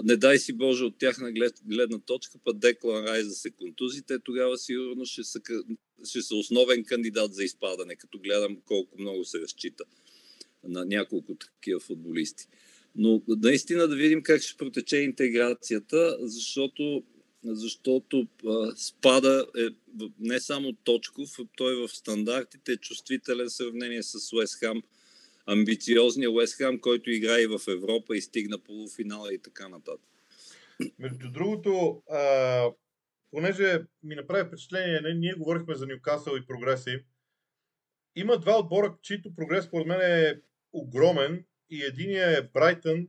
Не 0.03 0.15
дай 0.15 0.39
си 0.39 0.53
Боже 0.53 0.83
от 0.83 0.97
тяхна 0.97 1.31
гледна 1.65 1.99
точка, 1.99 2.37
път 2.43 2.59
Деклан 2.59 3.05
Райз 3.05 3.27
да 3.27 3.33
се 3.33 3.51
контузи, 3.51 4.01
те 4.01 4.19
тогава 4.19 4.57
сигурно 4.57 5.05
ще 5.05 5.23
са, 5.23 5.39
ще 6.09 6.21
са 6.21 6.35
основен 6.35 6.83
кандидат 6.83 7.33
за 7.33 7.43
изпадане, 7.43 7.95
като 7.95 8.19
гледам 8.19 8.57
колко 8.65 9.01
много 9.01 9.25
се 9.25 9.39
разчита 9.39 9.83
на 10.63 10.85
няколко 10.85 11.35
такива 11.35 11.79
футболисти. 11.79 12.47
Но 12.95 13.21
наистина 13.27 13.87
да 13.87 13.95
видим 13.95 14.23
как 14.23 14.41
ще 14.41 14.57
протече 14.57 14.97
интеграцията, 14.97 16.17
защото 16.21 17.03
защото 17.43 18.27
а, 18.45 18.75
спада 18.75 19.45
е 19.57 19.67
не 20.19 20.39
само 20.39 20.73
точков, 20.73 21.29
той 21.57 21.75
в 21.75 21.89
стандартите 21.89 22.71
е 22.71 22.77
чувствителен 22.77 23.49
в 23.49 23.53
сравнение 23.53 24.03
с 24.03 24.33
Уест 24.33 24.59
Хам, 24.59 24.83
амбициозния 25.45 26.31
Уест 26.31 26.55
Хам, 26.55 26.79
който 26.79 27.11
играе 27.11 27.41
и 27.41 27.47
в 27.47 27.61
Европа 27.67 28.17
и 28.17 28.21
стигна 28.21 28.57
полуфинала 28.57 29.33
и 29.33 29.41
така 29.41 29.69
нататък. 29.69 30.09
Между 30.99 31.31
другото, 31.31 32.03
а, 32.09 32.63
понеже 33.31 33.81
ми 34.03 34.15
направи 34.15 34.47
впечатление, 34.47 35.01
не, 35.01 35.13
ние 35.13 35.33
говорихме 35.33 35.75
за 35.75 35.87
Ньюкасъл 35.87 36.35
и 36.35 36.45
прогреса 36.45 36.91
им, 36.91 36.99
има 38.15 38.39
два 38.39 38.59
отбора, 38.59 38.97
чието 39.01 39.35
прогрес 39.35 39.65
според 39.65 39.87
мен 39.87 40.01
е 40.01 40.41
огромен 40.73 41.45
и 41.69 41.83
единия 41.83 42.37
е 42.37 42.41
Брайтън, 42.53 43.07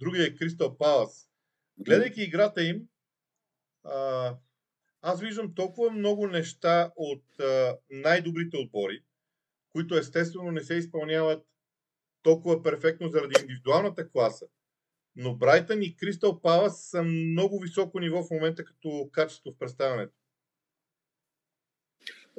другия 0.00 0.24
е 0.24 0.34
Кристал 0.34 0.78
Палас. 0.78 1.28
Гледайки 1.78 2.22
играта 2.22 2.64
им, 2.64 2.88
аз 5.02 5.20
виждам 5.20 5.54
толкова 5.54 5.90
много 5.90 6.26
неща 6.26 6.92
от 6.96 7.40
а, 7.40 7.78
най-добрите 7.90 8.56
отбори, 8.56 9.02
които 9.72 9.96
естествено 9.96 10.50
не 10.50 10.62
се 10.62 10.74
изпълняват 10.74 11.46
толкова 12.22 12.62
перфектно 12.62 13.08
заради 13.08 13.34
индивидуалната 13.40 14.10
класа. 14.10 14.46
Но 15.16 15.36
Брайтън 15.36 15.82
и 15.82 15.96
Кристал 15.96 16.40
Палас 16.40 16.84
са 16.84 17.02
много 17.02 17.60
високо 17.60 18.00
ниво 18.00 18.22
в 18.22 18.30
момента 18.30 18.64
като 18.64 19.08
качество 19.12 19.52
в 19.52 19.58
представянето. 19.58 20.12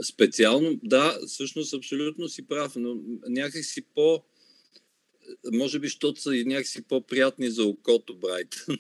Специално, 0.04 0.80
да, 0.84 1.20
всъщност 1.28 1.74
абсолютно 1.74 2.30
си 2.30 2.48
прав, 2.48 2.74
но 2.76 2.96
някак 3.30 3.66
си 3.66 3.86
по... 3.96 4.24
Може 5.54 5.80
би, 5.80 5.88
защото 5.88 6.22
са 6.22 6.36
и 6.36 6.46
някакси 6.46 6.88
по-приятни 6.88 7.50
за 7.50 7.66
окото 7.66 8.20
Брайтън 8.20 8.78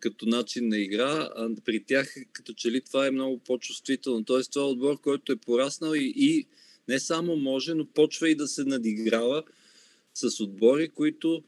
като 0.00 0.26
начин 0.26 0.68
на 0.68 0.78
игра, 0.78 1.30
а 1.36 1.50
при 1.64 1.84
тях 1.84 2.14
като 2.32 2.52
че 2.52 2.70
ли 2.70 2.80
това 2.80 3.06
е 3.06 3.10
много 3.10 3.38
по-чувствително. 3.38 4.24
Тоест 4.24 4.52
това 4.52 4.66
е 4.66 4.68
отбор, 4.68 5.00
който 5.00 5.32
е 5.32 5.36
пораснал 5.36 5.94
и, 5.94 6.12
и 6.16 6.46
не 6.88 7.00
само 7.00 7.36
може, 7.36 7.74
но 7.74 7.86
почва 7.86 8.30
и 8.30 8.34
да 8.34 8.48
се 8.48 8.64
надиграва 8.64 9.42
с 10.14 10.40
отбори, 10.40 10.88
които 10.88 11.42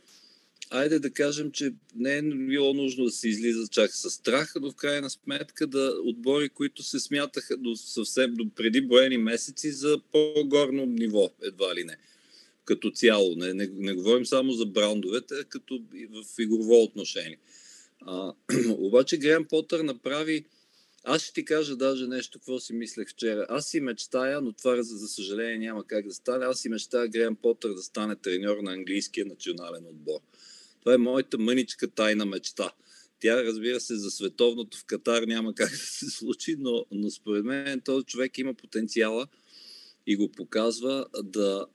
айде 0.71 0.99
да 0.99 1.11
кажем, 1.11 1.53
че 1.53 1.73
не 1.97 2.17
е 2.17 2.23
било 2.23 2.75
нужно 2.75 3.05
да 3.05 3.11
се 3.11 3.29
излиза 3.29 3.69
чак 3.69 3.91
с 3.95 4.11
страх, 4.11 4.55
но 4.61 4.71
в 4.71 4.75
крайна 4.75 5.11
сметка 5.11 5.67
да 5.67 5.95
отбори, 6.05 6.49
които 6.49 6.83
се 6.83 7.01
смятаха 7.01 7.57
до 7.57 7.77
съвсем 7.77 8.35
до 8.35 8.51
преди 8.57 8.81
броени 8.81 9.19
месеци 9.19 9.73
за 9.73 10.01
по-горно 10.13 10.87
ниво, 10.87 11.31
едва 11.43 11.75
ли 11.75 11.85
не. 11.85 11.97
Като 12.65 12.91
цяло. 12.91 13.35
Не, 13.37 13.55
не, 13.55 13.71
не 13.75 13.95
говорим 13.95 14.27
само 14.27 14.53
за 14.53 14.67
браундовете, 14.67 15.35
а 15.35 15.45
като 15.45 15.83
в 16.11 16.25
игрово 16.39 16.83
отношение. 16.83 17.39
А, 18.01 18.33
обаче 18.69 19.19
Грем 19.19 19.45
Потър 19.45 19.81
направи 19.81 20.45
аз 21.05 21.23
ще 21.23 21.33
ти 21.33 21.45
кажа 21.45 21.77
даже 21.77 22.07
нещо, 22.07 22.39
какво 22.39 22.61
си 22.61 22.73
мислех 22.73 23.09
вчера. 23.11 23.47
Аз 23.49 23.67
си 23.67 23.81
мечтая, 23.81 24.41
но 24.41 24.53
това 24.53 24.83
за, 24.83 25.09
съжаление 25.09 25.59
няма 25.59 25.85
как 25.87 26.07
да 26.07 26.15
стане. 26.15 26.45
Аз 26.45 26.61
си 26.61 26.69
мечтая 26.69 27.09
Грем 27.09 27.37
Потър 27.37 27.75
да 27.75 27.83
стане 27.83 28.17
треньор 28.17 28.59
на 28.63 28.73
английския 28.73 29.27
национален 29.27 29.87
отбор. 29.87 30.21
Това 30.81 30.95
е 30.95 30.99
моята 30.99 31.39
мъничка 31.39 31.89
тайна 31.89 32.27
мечта. 32.27 32.73
Тя, 33.21 33.45
разбира 33.45 33.81
се, 33.81 33.97
за 33.97 34.11
световното 34.11 34.79
в 34.79 34.85
Катар 34.85 35.23
няма 35.23 35.55
как 35.55 35.71
да 35.71 35.77
се 35.77 36.11
случи, 36.11 36.57
но, 36.59 36.85
но 36.91 37.11
според 37.11 37.45
мен 37.45 37.81
този 37.81 38.05
човек 38.05 38.39
има 38.39 38.55
потенциала 38.55 39.27
и 40.07 40.17
го 40.17 40.33
показва 40.33 41.07
да 41.23 41.67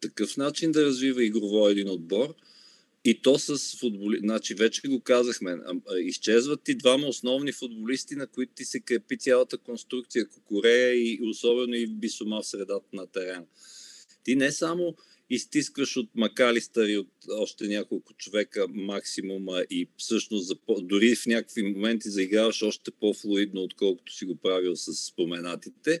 такъв 0.00 0.36
начин 0.36 0.72
да 0.72 0.84
развива 0.84 1.24
игрово 1.24 1.68
един 1.68 1.88
отбор. 1.88 2.34
И 3.08 3.22
то 3.22 3.38
с 3.38 3.76
футболи... 3.78 4.18
Значи 4.18 4.54
вече 4.54 4.88
го 4.88 5.00
казахме. 5.00 5.56
Изчезват 6.00 6.62
ти 6.64 6.74
двама 6.74 7.06
основни 7.06 7.52
футболисти, 7.52 8.14
на 8.14 8.26
които 8.26 8.52
ти 8.54 8.64
се 8.64 8.80
крепи 8.80 9.18
цялата 9.18 9.58
конструкция. 9.58 10.28
Кокорея 10.28 10.94
и 10.94 11.20
особено 11.30 11.74
и 11.74 11.86
Бисома 11.86 12.40
в 12.42 12.46
средата 12.46 12.86
на 12.92 13.06
терена. 13.06 13.44
Ти 14.24 14.36
не 14.36 14.52
само 14.52 14.94
изтискваш 15.30 15.96
от 15.96 16.08
Макалистър 16.14 16.88
и 16.88 16.98
от 16.98 17.08
още 17.30 17.68
няколко 17.68 18.14
човека 18.14 18.66
максимума 18.68 19.64
и 19.70 19.88
всъщност 19.96 20.52
дори 20.82 21.16
в 21.16 21.26
някакви 21.26 21.62
моменти 21.62 22.10
заиграваш 22.10 22.62
още 22.62 22.90
по-флуидно, 22.90 23.62
отколкото 23.62 24.12
си 24.12 24.24
го 24.24 24.36
правил 24.36 24.76
с 24.76 24.94
споменатите. 24.94 26.00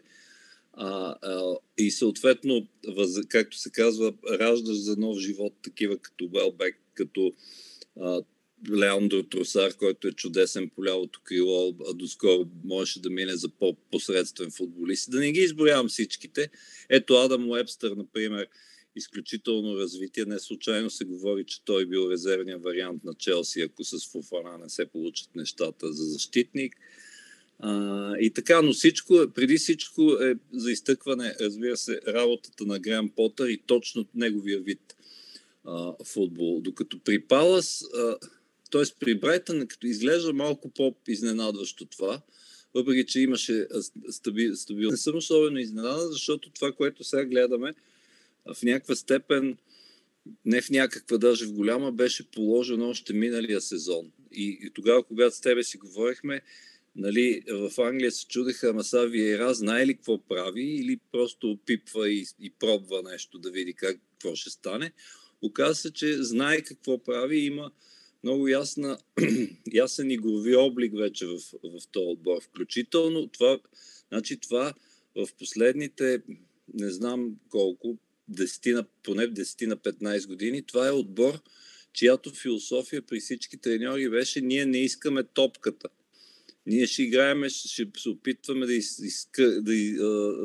А, 0.72 1.16
а, 1.22 1.56
и 1.78 1.90
съответно, 1.90 2.68
въз, 2.88 3.10
както 3.28 3.58
се 3.58 3.70
казва, 3.70 4.12
раждаш 4.30 4.76
за 4.76 4.96
нов 4.96 5.18
живот 5.18 5.54
такива 5.62 5.98
като 5.98 6.28
Белбек, 6.28 6.80
като 6.98 7.32
а, 8.00 8.22
Леандро 8.70 9.22
Тросар, 9.22 9.74
който 9.74 10.08
е 10.08 10.12
чудесен 10.12 10.70
по 10.74 10.84
лявото 10.84 11.20
крило, 11.24 11.74
а 11.90 11.94
доскоро 11.94 12.48
можеше 12.64 13.00
да 13.00 13.10
мине 13.10 13.36
за 13.36 13.48
по-посредствен 13.48 14.50
футболист. 14.50 15.10
Да 15.10 15.20
не 15.20 15.32
ги 15.32 15.40
изброявам 15.40 15.88
всичките. 15.88 16.50
Ето 16.88 17.14
Адам 17.14 17.50
Уебстър, 17.50 17.90
например, 17.90 18.48
изключително 18.96 19.76
развитие. 19.76 20.24
Не 20.24 20.38
случайно 20.38 20.90
се 20.90 21.04
говори, 21.04 21.44
че 21.44 21.64
той 21.64 21.86
бил 21.86 22.08
резервния 22.10 22.58
вариант 22.58 23.04
на 23.04 23.14
Челси, 23.14 23.60
ако 23.60 23.84
с 23.84 24.10
Фуфана 24.12 24.58
не 24.58 24.68
се 24.68 24.86
получат 24.86 25.34
нещата 25.34 25.92
за 25.92 26.04
защитник. 26.04 26.76
А, 27.58 28.12
и 28.20 28.30
така, 28.30 28.62
но 28.62 28.72
всичко, 28.72 29.26
преди 29.34 29.58
всичко 29.58 30.02
е 30.02 30.34
за 30.52 30.72
изтъкване, 30.72 31.34
разбира 31.40 31.76
се, 31.76 32.00
работата 32.06 32.64
на 32.64 32.78
Грам 32.78 33.10
Потър 33.16 33.48
и 33.48 33.62
точно 33.66 34.06
неговия 34.14 34.60
вид 34.60 34.96
а, 35.64 36.04
футбол. 36.04 36.60
Докато 36.60 36.98
при 36.98 37.20
Палас, 37.20 37.84
т.е. 38.70 38.82
при 39.00 39.14
Брайтън, 39.14 39.66
като 39.66 39.86
изглежда 39.86 40.32
малко 40.32 40.68
по-изненадващо 40.70 41.86
това, 41.86 42.20
въпреки 42.74 43.06
че 43.06 43.20
имаше. 43.20 43.66
Стабил. 44.10 44.90
Не 44.90 44.96
съм 44.96 45.16
особено 45.16 45.58
изненадан, 45.58 46.08
защото 46.10 46.50
това, 46.50 46.72
което 46.72 47.04
сега 47.04 47.24
гледаме, 47.24 47.74
в 48.54 48.62
някаква 48.62 48.94
степен, 48.94 49.56
не 50.44 50.60
в 50.60 50.70
някаква, 50.70 51.18
даже 51.18 51.46
в 51.46 51.52
голяма, 51.52 51.92
беше 51.92 52.30
положено 52.30 52.88
още 52.88 53.12
миналия 53.12 53.60
сезон. 53.60 54.10
И, 54.32 54.58
и 54.62 54.70
тогава, 54.70 55.02
когато 55.02 55.36
с 55.36 55.40
тебе 55.40 55.62
си 55.62 55.78
говорихме, 55.78 56.40
нали, 56.96 57.42
в 57.50 57.72
Англия 57.78 58.12
се 58.12 58.26
чудеха, 58.26 58.68
ама 58.68 58.84
са 58.84 59.06
Виера 59.06 59.54
знае 59.54 59.86
ли 59.86 59.94
какво 59.94 60.18
прави 60.18 60.62
или 60.62 61.00
просто 61.12 61.50
опипва 61.50 62.10
и, 62.10 62.26
и 62.40 62.50
пробва 62.50 63.02
нещо 63.02 63.38
да 63.38 63.50
види 63.50 63.72
как, 63.72 64.00
какво 64.12 64.34
ще 64.36 64.50
стане. 64.50 64.92
Оказва 65.42 65.74
се, 65.74 65.92
че 65.92 66.22
знае 66.22 66.62
какво 66.62 67.04
прави 67.04 67.38
и 67.38 67.46
има 67.46 67.70
много 68.22 68.48
ясна, 68.48 68.98
ясен 69.72 70.10
игрови 70.10 70.56
облик 70.56 70.92
вече 70.96 71.26
в, 71.26 71.38
в 71.64 71.88
този 71.92 72.06
отбор. 72.06 72.42
Включително 72.42 73.28
това, 73.28 73.58
значи 74.08 74.40
това 74.40 74.74
в 75.16 75.28
последните, 75.38 76.22
не 76.74 76.90
знам 76.90 77.36
колко, 77.50 77.98
10 78.32 78.74
на, 78.74 78.84
поне 79.02 79.26
в 79.26 79.32
10 79.32 79.66
на 79.66 79.76
15 79.76 80.26
години, 80.26 80.62
това 80.62 80.88
е 80.88 80.92
отбор, 80.92 81.40
чиято 81.92 82.30
философия 82.30 83.02
при 83.02 83.20
всички 83.20 83.56
треньори 83.56 84.10
беше 84.10 84.40
ние 84.40 84.66
не 84.66 84.78
искаме 84.78 85.24
топката. 85.24 85.88
Ние 86.66 86.86
ще 86.86 87.02
играем, 87.02 87.48
ще 87.48 87.86
се 87.98 88.08
опитваме 88.08 88.66
да, 88.66 88.74
из, 88.74 88.98
из, 88.98 89.28
да, 89.38 89.72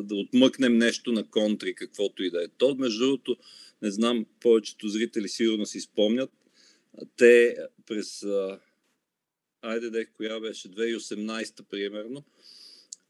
да 0.04 0.16
отмъкнем 0.16 0.78
нещо 0.78 1.12
на 1.12 1.24
контри, 1.24 1.76
каквото 1.76 2.24
и 2.24 2.30
да 2.30 2.44
е. 2.44 2.48
То, 2.58 2.76
между 2.76 3.06
другото, 3.06 3.38
не 3.84 3.92
знам, 3.92 4.26
повечето 4.40 4.88
зрители 4.88 5.30
сигурно 5.30 5.66
си 5.66 5.80
спомнят, 5.80 6.32
те 7.18 7.56
през, 7.86 8.26
айде 9.62 9.90
де, 9.90 10.06
коя 10.06 10.40
беше, 10.40 10.70
2018 10.70 11.64
примерно, 11.70 12.24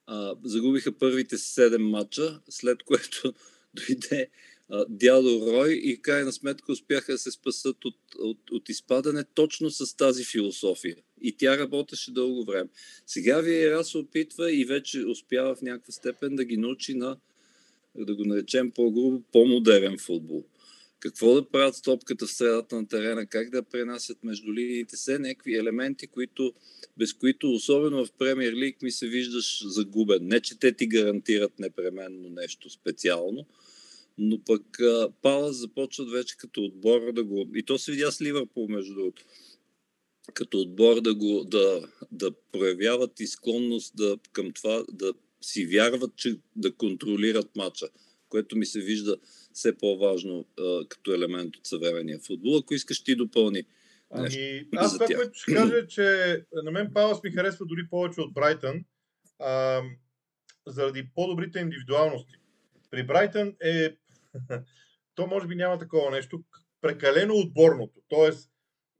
а, 0.06 0.36
загубиха 0.44 0.98
първите 0.98 1.38
7 1.38 1.78
мача, 1.78 2.42
след 2.50 2.84
което 2.84 3.34
дойде 3.74 4.30
дядо 4.90 5.52
Рой 5.52 5.74
и 5.74 6.02
крайна 6.02 6.32
сметка 6.32 6.72
успяха 6.72 7.12
да 7.12 7.18
се 7.18 7.32
спасат 7.32 7.86
от, 7.86 7.96
от, 8.20 8.52
от 8.52 8.70
изпадане 8.70 9.24
точно 9.34 9.72
с 9.72 9.98
тази 9.98 10.26
философия. 10.26 10.96
И 11.22 11.38
тя 11.38 11.58
работеше 11.58 12.12
дълго 12.12 12.46
време. 12.46 12.70
Сега 13.06 13.42
Виера 13.42 13.84
се 13.84 13.98
опитва 13.98 14.52
и 14.52 14.66
вече 14.66 15.06
успява 15.06 15.56
в 15.56 15.62
някаква 15.62 15.92
степен 15.92 16.36
да 16.36 16.46
ги 16.46 16.58
научи 16.58 16.94
на, 16.94 17.18
да 17.96 18.16
го 18.16 18.26
наречем 18.26 18.72
по-грубо, 18.72 19.22
по-модерен 19.32 19.98
футбол. 19.98 20.46
Какво 21.04 21.34
да 21.34 21.50
правят 21.50 21.76
с 21.76 21.82
топката 21.82 22.28
в 22.28 22.32
средата 22.32 22.76
на 22.76 22.88
терена, 22.88 23.26
как 23.26 23.50
да 23.50 23.64
пренасят 23.64 24.24
между 24.24 24.54
линиите, 24.54 24.96
все 24.96 25.20
някакви 25.20 25.56
елементи, 25.56 26.08
които, 26.08 26.54
без 26.98 27.14
които, 27.14 27.52
особено 27.52 28.06
в 28.06 28.12
Премьер 28.12 28.54
Лиг, 28.54 28.82
ми 28.82 28.92
се 28.92 29.08
виждаш 29.08 29.64
загубен. 29.66 30.28
Не, 30.28 30.40
че 30.40 30.60
те 30.60 30.76
ти 30.76 30.88
гарантират 30.88 31.60
непременно 31.60 32.30
нещо 32.30 32.70
специално, 32.70 33.46
но 34.18 34.40
пък 34.44 34.80
Палас 35.22 35.56
започват 35.56 36.12
вече 36.12 36.38
като 36.38 36.64
отбор 36.64 37.14
да 37.14 37.24
го... 37.24 37.48
И 37.56 37.64
то 37.64 37.78
се 37.78 37.92
видя 37.92 38.12
с 38.12 38.22
Ливърпул, 38.22 38.68
между 38.68 38.94
другото. 38.94 39.26
Като 40.34 40.60
отбор 40.60 41.02
да, 41.02 41.16
го, 41.16 41.44
да, 41.44 41.88
да 42.12 42.32
проявяват 42.52 43.20
и 43.20 43.28
склонност 43.28 43.94
да, 43.96 44.18
към 44.32 44.52
това 44.52 44.86
да 44.92 45.14
си 45.42 45.66
вярват, 45.66 46.16
че 46.16 46.38
да 46.56 46.74
контролират 46.74 47.56
матча, 47.56 47.90
което 48.30 48.58
ми 48.58 48.66
се 48.66 48.80
вижда 48.80 49.18
все 49.54 49.78
по-важно 49.78 50.46
а, 50.60 50.88
като 50.90 51.14
елемент 51.14 51.56
от 51.56 51.68
съвременния 51.68 52.20
футбол. 52.20 52.58
Ако 52.58 52.74
искаш 52.74 53.04
ти 53.04 53.16
допълни. 53.16 53.64
Ами, 54.10 54.68
аз 54.76 54.94
това, 54.94 55.06
което 55.06 55.32
ще 55.34 55.54
кажа, 55.54 55.78
е, 55.78 55.88
че 55.88 56.38
на 56.64 56.72
мен 56.72 56.94
Палас 56.94 57.24
ми 57.24 57.32
харесва 57.32 57.66
дори 57.66 57.88
повече 57.90 58.22
от 58.22 58.34
Брайтън, 58.34 58.86
а, 59.40 59.82
заради 60.68 61.10
по-добрите 61.16 61.60
индивидуалности. 61.60 62.34
При 62.92 63.04
Брайтън 63.04 63.56
е 63.64 63.90
то 65.16 65.28
може 65.28 65.48
би 65.48 65.56
няма 65.56 65.80
такова 65.80 66.12
нещо. 66.12 66.44
Прекалено 66.82 67.34
отборното. 67.34 68.02
Тоест, 68.10 68.52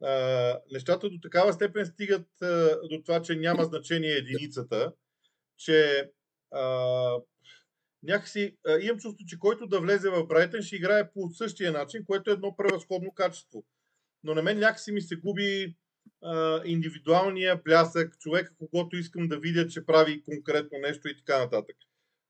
а, 0.02 0.58
нещата 0.72 1.10
до 1.10 1.18
такава 1.22 1.52
степен 1.52 1.86
стигат 1.86 2.42
а, 2.42 2.78
до 2.90 3.02
това, 3.02 3.22
че 3.22 3.36
няма 3.36 3.64
значение 3.64 4.10
единицата, 4.10 4.92
че 5.58 6.10
а, 6.50 7.10
някакси 8.04 8.56
а, 8.66 8.78
имам 8.80 8.98
чувство, 8.98 9.26
че 9.26 9.38
който 9.38 9.66
да 9.66 9.80
влезе 9.80 10.10
в 10.10 10.26
Брайтън 10.26 10.62
ще 10.62 10.76
играе 10.76 11.10
по 11.12 11.30
същия 11.30 11.72
начин, 11.72 12.04
което 12.04 12.30
е 12.30 12.32
едно 12.32 12.56
превъзходно 12.56 13.14
качество. 13.14 13.64
Но 14.24 14.34
на 14.34 14.42
мен 14.42 14.58
някакси 14.58 14.92
ми 14.92 15.00
се 15.00 15.16
губи 15.16 15.76
а, 16.22 16.62
индивидуалния 16.64 17.60
блясък, 17.64 18.18
човека, 18.18 18.52
когато 18.58 18.96
искам 18.96 19.28
да 19.28 19.38
видя, 19.38 19.68
че 19.68 19.86
прави 19.86 20.22
конкретно 20.22 20.78
нещо 20.78 21.08
и 21.08 21.16
така 21.16 21.38
нататък. 21.38 21.76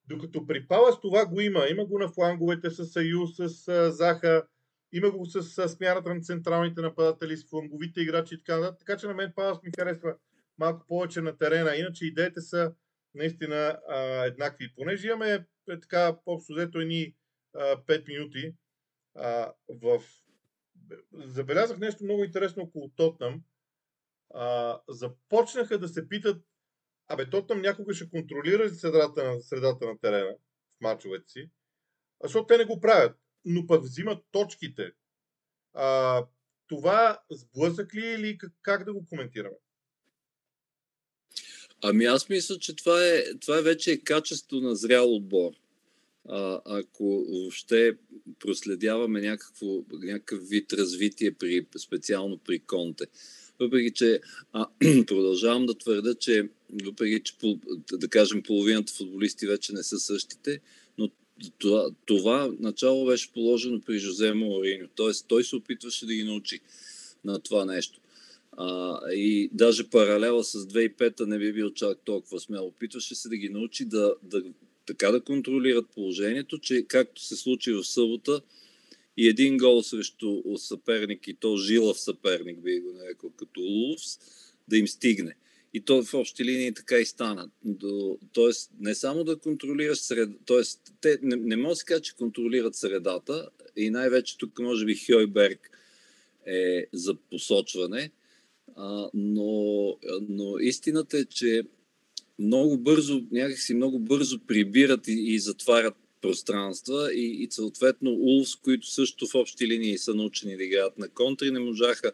Докато 0.09 0.47
при 0.47 0.67
Палас 0.69 1.01
това 1.01 1.27
го 1.27 1.41
има. 1.41 1.67
Има 1.71 1.85
го 1.85 1.99
на 1.99 2.09
фланговете 2.09 2.71
с 2.71 2.87
Съюз, 2.87 3.31
с 3.37 3.91
Заха, 3.91 4.47
има 4.93 5.11
го 5.11 5.27
с, 5.27 5.43
с 5.43 5.69
смяната 5.69 6.15
на 6.15 6.21
централните 6.21 6.81
нападатели, 6.81 7.37
с 7.37 7.49
фланговите 7.49 8.01
играчи 8.01 8.35
и 8.35 8.39
така 8.39 8.61
нататък. 8.61 8.79
Така 8.79 8.97
че 8.97 9.07
на 9.07 9.15
мен 9.15 9.33
Палас 9.37 9.59
ми 9.63 9.71
харесва 9.79 10.15
малко 10.59 10.87
повече 10.87 11.21
на 11.21 11.39
терена. 11.39 11.77
Иначе 11.77 12.07
идеите 12.07 12.41
са 12.41 12.73
наистина 13.15 13.81
а, 13.89 14.25
еднакви. 14.25 14.75
Понеже 14.77 15.07
имаме 15.09 15.47
е, 15.69 15.81
така 15.81 16.17
общо 16.27 16.53
взето 16.53 16.79
едни 16.79 17.15
5 17.55 18.09
минути, 18.09 18.55
а, 19.15 19.53
в... 19.69 20.03
забелязах 21.13 21.79
нещо 21.79 22.05
много 22.05 22.25
интересно 22.25 22.63
около 22.63 22.89
Тотнам. 22.89 23.43
А, 24.35 24.81
започнаха 24.89 25.79
да 25.79 25.89
се 25.89 26.09
питат 26.09 26.45
Абе, 27.09 27.31
то 27.31 27.47
там 27.47 27.61
някога 27.61 27.95
ще 27.95 28.11
контролира 28.11 28.69
средата 28.69 29.25
на, 29.25 29.41
средата 29.41 29.87
на 29.87 29.99
терена 29.99 30.35
в 30.35 30.81
мачовете 30.81 31.31
си, 31.31 31.51
защото 32.23 32.47
те 32.47 32.59
не 32.59 32.65
го 32.65 32.81
правят, 32.81 33.19
но 33.45 33.67
пък 33.67 33.83
взимат 33.83 34.25
точките. 34.31 34.93
А, 35.75 36.27
това 36.67 37.23
сблъсък 37.31 37.95
ли 37.95 38.07
е 38.07 38.15
или 38.15 38.39
как, 38.39 38.53
как 38.63 38.85
да 38.85 38.93
го 38.93 39.07
коментираме? 39.07 39.57
Ами 41.87 42.05
аз 42.05 42.29
мисля, 42.29 42.59
че 42.59 42.77
това 42.77 43.07
е, 43.07 43.25
това 43.41 43.59
е 43.59 43.63
вече 43.63 43.93
е 43.93 43.97
качество 43.97 44.61
на 44.61 44.77
зрял 44.77 45.15
отбор. 45.15 45.53
А, 46.29 46.61
ако 46.65 47.25
въобще 47.29 47.93
проследяваме 48.39 49.21
някакво, 49.21 49.67
някакъв 49.93 50.49
вид 50.49 50.73
развитие 50.73 51.33
при, 51.33 51.67
специално 51.79 52.39
при 52.39 52.59
Конте. 52.59 53.07
Въпреки, 53.61 53.91
че 53.95 54.21
а, 54.53 54.67
продължавам 55.07 55.67
да 55.67 55.75
твърда, 55.75 56.15
че 56.15 56.49
въпреки, 56.85 57.23
че 57.23 57.35
да 57.93 58.09
кажем 58.09 58.43
половината 58.43 58.93
футболисти 58.93 59.47
вече 59.47 59.73
не 59.73 59.83
са 59.83 59.99
същите, 60.01 60.61
но 60.99 61.11
това, 61.59 61.91
това 62.05 62.53
начало 62.59 63.07
беше 63.07 63.33
положено 63.33 63.81
при 63.81 63.99
Жозе 63.99 64.35
Морино. 64.35 64.89
Тоест 64.95 65.27
той 65.29 65.45
се 65.45 65.57
опитваше 65.57 66.07
да 66.07 66.15
ги 66.15 66.25
научи 66.25 66.61
на 67.25 67.39
това 67.39 67.65
нещо. 67.65 68.01
А, 68.57 69.01
и 69.13 69.51
даже 69.53 69.91
паралела 69.91 70.45
с 70.45 70.67
2005-та 70.67 71.27
не 71.27 71.39
би 71.39 71.53
бил 71.53 71.71
чак 71.71 71.99
толкова 72.05 72.41
смел. 72.41 72.67
Опитваше 72.67 73.15
се 73.15 73.29
да 73.29 73.37
ги 73.37 73.49
научи 73.49 73.85
да, 73.85 74.15
да, 74.23 74.43
така 74.87 75.11
да 75.11 75.21
контролират 75.21 75.87
положението, 75.95 76.59
че 76.59 76.85
както 76.89 77.23
се 77.23 77.37
случи 77.37 77.73
в 77.73 77.85
събота, 77.85 78.41
и 79.17 79.29
един 79.29 79.57
гол 79.57 79.83
срещу 79.83 80.43
съперник 80.57 81.29
и 81.29 81.35
то 81.35 81.57
жилав 81.57 82.01
съперник, 82.01 82.59
би 82.59 82.81
го 82.81 82.93
нарекал 82.93 83.31
като 83.31 83.61
Улфс, 83.61 84.19
да 84.69 84.77
им 84.77 84.89
стигне. 84.89 85.37
И 85.75 85.81
то 85.81 86.03
в 86.03 86.15
общи 86.15 86.45
линии 86.45 86.75
така 86.75 86.99
и 86.99 87.07
стана. 87.07 87.51
До, 87.65 88.19
тоест, 88.33 88.71
не 88.81 88.95
само 88.95 89.25
да 89.25 89.37
контролираш 89.37 89.99
среда, 89.99 90.35
тоест, 90.45 90.81
те 91.01 91.19
не, 91.23 91.37
не 91.37 91.57
може 91.57 91.73
да 91.73 91.77
се 91.77 91.85
каже, 91.85 92.03
че 92.03 92.17
контролират 92.17 92.75
средата 92.75 93.49
и 93.77 93.91
най-вече 93.91 94.39
тук 94.39 94.59
може 94.59 94.85
би 94.85 94.97
Хойберг 94.97 95.71
е 96.47 96.87
за 96.93 97.15
посочване, 97.15 98.11
а, 98.77 99.11
но, 99.15 99.97
но 100.29 100.59
истината 100.59 101.19
е, 101.19 101.25
че 101.25 101.63
много 102.39 102.79
бързо, 102.79 103.23
някакси 103.33 103.75
много 103.75 103.99
бързо 103.99 104.39
прибират 104.39 105.09
и, 105.09 105.13
и 105.13 105.39
затварят 105.39 105.95
пространства 106.21 107.15
и, 107.15 107.43
и 107.43 107.49
съответно 107.51 108.11
Улс, 108.11 108.57
които 108.57 108.87
също 108.87 109.27
в 109.27 109.35
общи 109.35 109.69
линии 109.69 109.99
са 109.99 110.15
научени 110.15 110.57
да 110.57 110.65
играят 110.65 110.99
на 110.99 111.09
контри, 111.09 111.51
не 111.51 111.61
можаха 111.61 112.13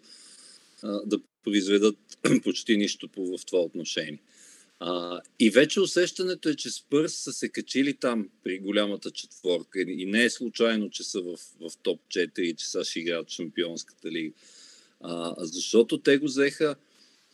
а, 0.83 1.01
да 1.07 1.21
произведат 1.45 1.97
почти 2.43 2.77
нищо 2.77 3.09
по, 3.09 3.39
в 3.39 3.47
това 3.47 3.61
отношение. 3.61 4.23
А, 4.81 5.21
и 5.41 5.51
вече 5.51 5.81
усещането 5.81 6.49
е, 6.49 6.55
че 6.55 6.71
Спърс 6.71 7.15
са 7.15 7.33
се 7.33 7.49
качили 7.49 7.95
там 7.95 8.29
при 8.45 8.59
голямата 8.59 9.11
четворка 9.11 9.81
и 9.81 10.07
не 10.07 10.25
е 10.25 10.31
случайно, 10.31 10.91
че 10.91 11.05
са 11.05 11.21
в, 11.21 11.37
в 11.37 11.77
топ 11.83 12.01
4 12.09 12.41
и 12.41 12.57
че 12.57 12.71
са 12.71 12.85
ще 12.85 13.01
играят 13.01 13.31
Шампионската 13.31 14.11
лига. 14.11 14.35
А, 15.01 15.35
защото 15.39 15.99
те 15.99 16.19
го 16.19 16.27
взеха, 16.27 16.77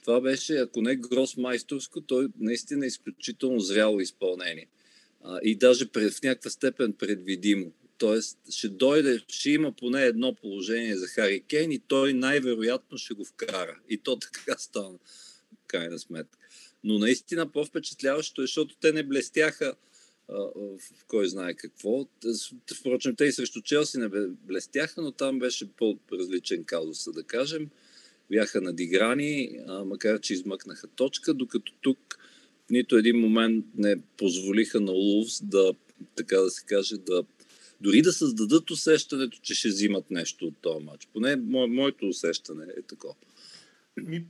това 0.03 0.21
беше, 0.21 0.57
ако 0.57 0.83
не 0.83 0.97
гросмайсторско, 0.97 2.01
той 2.01 2.29
наистина 2.41 2.85
е 2.85 2.89
изключително 2.89 3.61
зряло 3.61 4.01
изпълнение. 4.01 4.67
А, 5.25 5.39
и 5.43 5.55
даже 5.55 5.89
пред, 5.89 6.13
в 6.13 6.23
някаква 6.23 6.51
степен 6.51 6.93
предвидимо. 6.93 7.73
Тоест, 7.99 8.39
ще 8.51 8.69
дойде, 8.69 9.21
ще 9.29 9.51
има 9.51 9.73
поне 9.73 10.03
едно 10.03 10.35
положение 10.35 10.97
за 10.97 11.07
Хари 11.07 11.41
Кейн 11.41 11.73
и 11.73 11.79
той 11.79 12.13
най-вероятно 12.13 12.99
ще 12.99 13.15
го 13.15 13.25
вкара. 13.25 13.79
И 13.89 13.99
то 13.99 14.19
така 14.19 14.59
стана, 14.59 14.99
крайна 15.67 15.99
сметка. 15.99 16.39
Но 16.85 16.99
наистина 16.99 17.53
по-впечатляващо 17.53 18.43
е, 18.43 18.45
защото 18.45 18.77
те 18.81 18.93
не 18.93 19.03
блестяха 19.03 19.75
в 20.29 21.07
кой 21.09 21.29
знае 21.29 21.55
какво. 21.55 22.07
Впрочем, 22.81 23.17
те 23.17 23.25
и 23.25 23.33
срещу 23.33 23.63
Челси 23.63 23.99
не 23.99 24.09
блестяха, 24.29 25.03
но 25.03 25.13
там 25.13 25.39
беше 25.39 25.73
по-различен 25.73 26.65
казус, 26.65 27.09
да 27.13 27.23
кажем. 27.23 27.71
Бяха 28.31 28.61
надиграни, 28.61 29.59
макар 29.85 30.21
че 30.21 30.33
измъкнаха 30.33 30.87
точка, 30.87 31.35
докато 31.35 31.73
тук 31.81 31.99
нито 32.71 32.97
един 32.97 33.21
момент 33.21 33.65
не 33.77 33.97
позволиха 34.17 34.81
на 34.81 34.93
Улвс 34.93 35.43
да, 35.43 35.75
така 36.17 36.37
да 36.37 36.51
се 36.51 36.65
каже, 36.67 36.97
да 36.97 37.25
дори 37.81 38.03
да 38.03 38.13
създадат 38.13 38.71
усещането, 38.71 39.39
че 39.43 39.55
ще 39.55 39.69
взимат 39.69 40.11
нещо 40.11 40.47
от 40.47 40.55
този 40.61 40.85
матч. 40.85 41.09
Поне 41.13 41.37
мо, 41.37 41.69
моето 41.69 42.09
усещане 42.09 42.65
е 42.79 42.83
такова. 42.83 43.15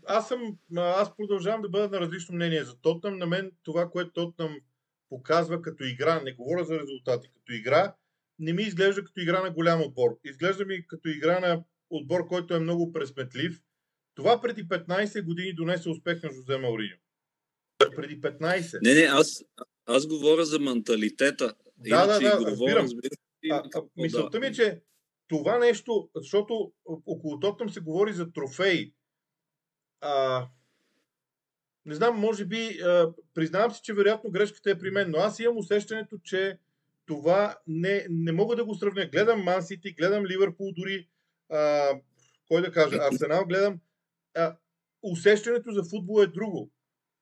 Аз, 0.07 0.29
съм, 0.29 0.57
аз 0.77 1.17
продължавам 1.17 1.63
да 1.63 1.69
бъда 1.69 1.89
на 1.89 2.01
различно 2.01 2.35
мнение 2.35 2.65
за 2.65 2.77
Тотнам. 2.77 3.19
На 3.19 3.27
мен 3.27 3.53
това, 3.63 3.91
което 3.91 4.11
Тотнам 4.13 4.57
показва 5.09 5.63
като 5.63 5.85
игра, 5.85 6.23
не 6.23 6.33
говоря 6.33 6.65
за 6.65 6.79
резултати, 6.79 7.29
като 7.35 7.53
игра, 7.53 7.95
не 8.39 8.53
ми 8.53 8.63
изглежда 8.63 9.05
като 9.05 9.21
игра 9.21 9.43
на 9.43 9.51
голям 9.51 9.83
отбор. 9.83 10.19
Изглежда 10.25 10.65
ми 10.65 10.87
като 10.87 11.09
игра 11.09 11.41
на 11.41 11.65
отбор, 11.91 12.29
който 12.29 12.55
е 12.55 12.61
много 12.61 12.93
пресметлив. 12.93 13.63
Това 14.15 14.41
преди 14.41 14.69
15 14.69 15.25
години 15.25 15.53
донесе 15.53 15.89
успех 15.89 16.23
на 16.23 16.31
Жозе 16.33 16.59
Мауриньо. 16.59 16.97
Преди 17.97 18.21
15. 18.21 18.79
Не, 18.83 18.95
не, 18.95 19.03
аз, 19.03 19.45
аз 19.87 20.07
говоря 20.07 20.45
за 20.45 20.59
менталитета. 20.59 21.55
Да, 21.77 21.89
Иначе 21.89 22.25
да, 22.25 22.39
да, 22.39 22.51
разбирам. 22.51 22.85
разбирам. 22.85 23.11
А, 23.51 23.63
а, 23.75 23.83
мисълта 23.97 24.41
ми 24.41 24.47
е, 24.47 24.53
че 24.53 24.81
това 25.29 25.59
нещо, 25.59 26.11
защото 26.15 26.73
около 26.85 27.41
Тотъм 27.41 27.71
се 27.71 27.81
говори 27.81 28.13
за 28.13 28.33
трофеи. 28.33 28.95
А, 30.01 30.47
не 31.87 31.95
знам, 31.95 32.21
може 32.21 32.45
би, 32.45 32.79
признавам 33.35 33.71
си, 33.71 33.81
че 33.85 33.95
вероятно 33.95 34.31
грешката 34.31 34.71
е 34.71 34.79
при 34.79 34.91
мен, 34.91 35.11
но 35.11 35.19
аз 35.19 35.39
имам 35.39 35.59
усещането, 35.59 36.19
че 36.25 36.59
това 37.07 37.59
не, 37.67 38.07
не 38.11 38.33
мога 38.33 38.57
да 38.57 38.65
го 38.65 38.75
сравня. 38.75 39.09
Гледам 39.13 39.43
Ман 39.43 39.63
Сити, 39.63 39.93
гледам 39.93 40.27
Ливърпул, 40.27 40.73
дори 40.73 41.09
а, 41.51 41.91
кой 42.49 42.63
да 42.63 42.73
каже, 42.73 42.97
Арсенал 42.97 43.45
гледам. 43.45 43.81
А, 44.35 44.57
усещането 45.03 45.73
за 45.73 45.85
футбол 45.85 46.23
е 46.23 46.27
друго. 46.27 46.71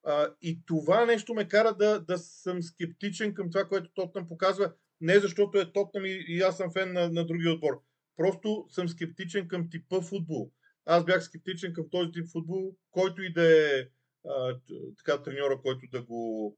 А, 0.04 0.28
и 0.42 0.60
това 0.66 1.06
нещо 1.06 1.34
ме 1.34 1.48
кара 1.48 1.74
да, 1.74 2.00
да 2.00 2.18
съм 2.18 2.62
скептичен 2.62 3.34
към 3.34 3.50
това, 3.50 3.64
което 3.64 3.90
Тотнам 3.94 4.28
показва. 4.28 4.72
Не 5.00 5.18
защото 5.18 5.58
е 5.58 5.72
Тотнам 5.72 6.04
и, 6.04 6.24
и 6.28 6.40
аз 6.40 6.56
съм 6.56 6.72
фен 6.72 6.92
на, 6.92 7.08
на 7.08 7.26
другия 7.26 7.52
отбор. 7.52 7.82
Просто 8.16 8.66
съм 8.68 8.88
скептичен 8.88 9.48
към 9.48 9.70
типа 9.70 10.00
футбол. 10.00 10.50
Аз 10.86 11.04
бях 11.04 11.24
скептичен 11.24 11.72
към 11.72 11.90
този 11.90 12.12
тип 12.12 12.26
футбол, 12.32 12.76
който 12.90 13.22
и 13.22 13.32
да 13.32 13.42
е 13.42 13.84
а, 14.28 14.58
така 14.98 15.22
треньора, 15.22 15.60
който 15.62 15.86
да 15.92 16.02
го, 16.02 16.56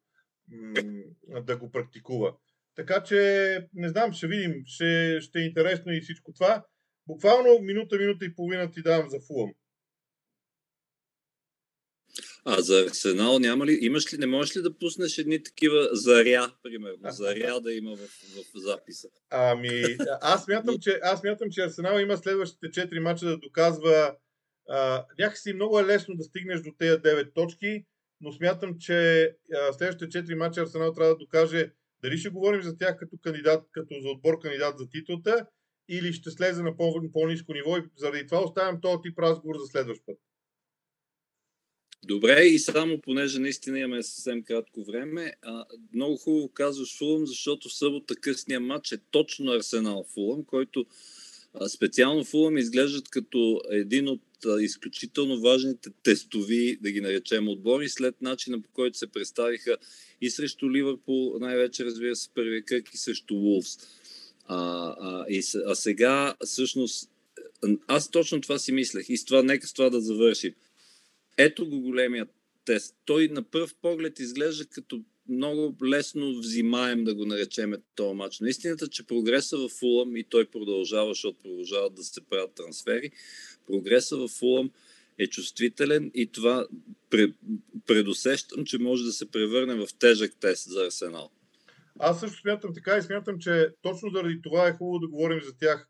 да 1.43 1.57
го 1.57 1.71
практикува. 1.71 2.35
Така 2.77 3.03
че, 3.03 3.69
не 3.75 3.89
знам, 3.89 4.13
ще 4.13 4.27
видим. 4.27 4.63
Ще, 4.67 5.19
ще 5.21 5.39
е 5.39 5.47
интересно 5.47 5.93
и 5.93 6.01
всичко 6.01 6.33
това. 6.33 6.65
Буквално 7.07 7.59
минута, 7.59 7.97
минута 7.99 8.25
и 8.25 8.35
половина 8.35 8.71
ти 8.71 8.83
давам 8.83 9.11
за 9.11 9.21
Фулъм. 9.21 9.53
А 12.45 12.61
за 12.61 12.85
Арсенал 12.89 13.39
няма 13.39 13.67
ли, 13.67 13.79
имаш 13.81 14.13
ли, 14.13 14.19
не 14.19 14.27
можеш 14.27 14.57
ли 14.57 14.63
да 14.63 14.79
пуснеш 14.79 15.19
едни 15.19 15.43
такива 15.43 15.89
заря, 15.93 16.55
примерно, 16.63 16.99
заря 17.05 17.61
да 17.61 17.73
има 17.73 17.97
в, 17.97 18.07
в 18.09 18.59
записа? 18.59 19.09
Ами, 19.31 19.97
аз 20.21 20.49
мятам, 20.49 20.79
че, 20.81 20.99
аз 21.03 21.23
мятам, 21.23 21.49
че 21.51 21.61
Арсенал 21.61 21.99
има 21.99 22.17
следващите 22.17 22.67
4 22.67 22.99
мача 23.01 23.27
да 23.27 23.39
доказва 23.39 24.17
а, 24.69 25.07
някакси 25.19 25.53
много 25.53 25.81
е 25.81 25.87
лесно 25.87 26.17
да 26.17 26.25
стигнеш 26.25 26.61
до 26.61 26.71
тези 26.79 26.97
9 26.97 27.35
точки, 27.35 27.85
но 28.21 28.33
смятам, 28.33 28.79
че 28.79 29.31
следващите 29.73 30.25
4 30.25 30.35
мача 30.35 30.61
Арсенал 30.61 30.93
трябва 30.93 31.13
да 31.13 31.19
докаже 31.19 31.73
дали 32.03 32.19
ще 32.19 32.29
говорим 32.29 32.63
за 32.63 32.77
тях 32.77 32.97
като 32.99 33.17
кандидат, 33.23 33.65
като 33.73 34.01
за 34.01 34.09
отбор 34.09 34.39
кандидат 34.39 34.79
за 34.79 34.89
титлата, 34.89 35.47
или 35.89 36.13
ще 36.13 36.31
слезе 36.31 36.63
на 36.63 36.77
по- 36.77 37.13
по-низко 37.13 37.53
ниво 37.53 37.77
и 37.77 37.83
заради 37.97 38.27
това 38.27 38.45
оставям 38.45 38.81
този 38.81 39.03
тип 39.03 39.19
разговор 39.19 39.57
за 39.59 39.67
следващ 39.67 40.03
път. 40.07 40.19
Добре, 42.05 42.43
и 42.43 42.59
само 42.59 43.01
понеже 43.01 43.39
наистина 43.39 43.79
имаме 43.79 44.03
съвсем 44.03 44.43
кратко 44.43 44.85
време, 44.85 45.33
а, 45.43 45.65
много 45.95 46.17
хубаво 46.17 46.49
казваш 46.49 46.99
Фулъм, 46.99 47.27
защото 47.27 47.69
в 47.69 47.75
събота 47.75 48.17
късния 48.17 48.61
матч 48.61 48.93
е 48.93 48.99
точно 49.11 49.53
Арсенал 49.53 50.05
Фулъм, 50.15 50.45
който 50.45 50.87
а, 51.55 51.69
специално 51.69 52.25
Фулъм 52.25 52.57
изглеждат 52.57 53.09
като 53.09 53.61
един 53.71 54.09
от 54.09 54.23
изключително 54.61 55.41
важните 55.41 55.91
тестови, 56.03 56.79
да 56.83 56.91
ги 56.91 57.01
наречем, 57.01 57.49
отбори, 57.49 57.89
след 57.89 58.23
начина 58.23 58.63
по 58.63 58.69
който 58.69 58.99
се 58.99 59.07
представиха 59.07 59.77
и 60.21 60.31
срещу 60.31 60.71
Ливърпул, 60.71 61.39
най-вече 61.41 61.85
разбира 61.85 62.17
се 62.17 62.29
първия 62.35 62.63
кръг 62.63 62.95
и 62.95 62.97
срещу 62.97 63.37
Вулфс. 63.41 63.79
А, 64.45 64.57
а, 65.01 65.27
и, 65.29 65.43
а 65.67 65.75
сега 65.75 66.35
всъщност 66.45 67.11
аз 67.87 68.11
точно 68.11 68.41
това 68.41 68.59
си 68.59 68.73
мислех 68.73 69.09
и 69.09 69.17
с 69.17 69.25
това, 69.25 69.43
нека 69.43 69.67
с 69.67 69.73
това 69.73 69.91
да 69.91 70.01
завършим 70.01 70.55
ето 71.37 71.69
го 71.69 71.81
големият 71.81 72.29
тест. 72.65 72.97
Той 73.05 73.29
на 73.29 73.43
пръв 73.43 73.75
поглед 73.75 74.21
изглежда 74.21 74.67
като 74.67 75.01
много 75.29 75.77
лесно 75.85 76.39
взимаем, 76.39 77.05
да 77.05 77.15
го 77.15 77.27
наречем 77.27 77.73
този 77.95 78.15
матч. 78.15 78.41
Но 78.41 78.47
истината, 78.47 78.89
че 78.89 79.07
прогреса 79.07 79.59
в 79.59 79.69
Фулъм 79.69 80.17
и 80.17 80.25
той 80.25 80.45
продължава, 80.45 81.11
защото 81.11 81.43
продължават 81.43 81.95
да 81.95 82.03
се 82.03 82.21
правят 82.21 82.55
трансфери, 82.55 83.11
прогреса 83.67 84.17
в 84.17 84.29
Фулъм 84.29 84.71
е 85.19 85.27
чувствителен 85.27 86.11
и 86.15 86.27
това 86.27 86.67
предусещам, 87.87 88.65
че 88.65 88.79
може 88.79 89.05
да 89.05 89.13
се 89.13 89.31
превърне 89.31 89.75
в 89.75 89.89
тежък 89.99 90.33
тест 90.41 90.71
за 90.71 90.85
Арсенал. 90.85 91.31
Аз 91.99 92.21
също 92.21 92.41
смятам 92.41 92.75
така 92.75 92.97
и 92.97 93.03
смятам, 93.03 93.39
че 93.39 93.69
точно 93.83 94.11
заради 94.11 94.41
това 94.43 94.69
е 94.69 94.73
хубаво 94.73 94.99
да 94.99 95.09
говорим 95.09 95.41
за 95.43 95.57
тях 95.57 95.89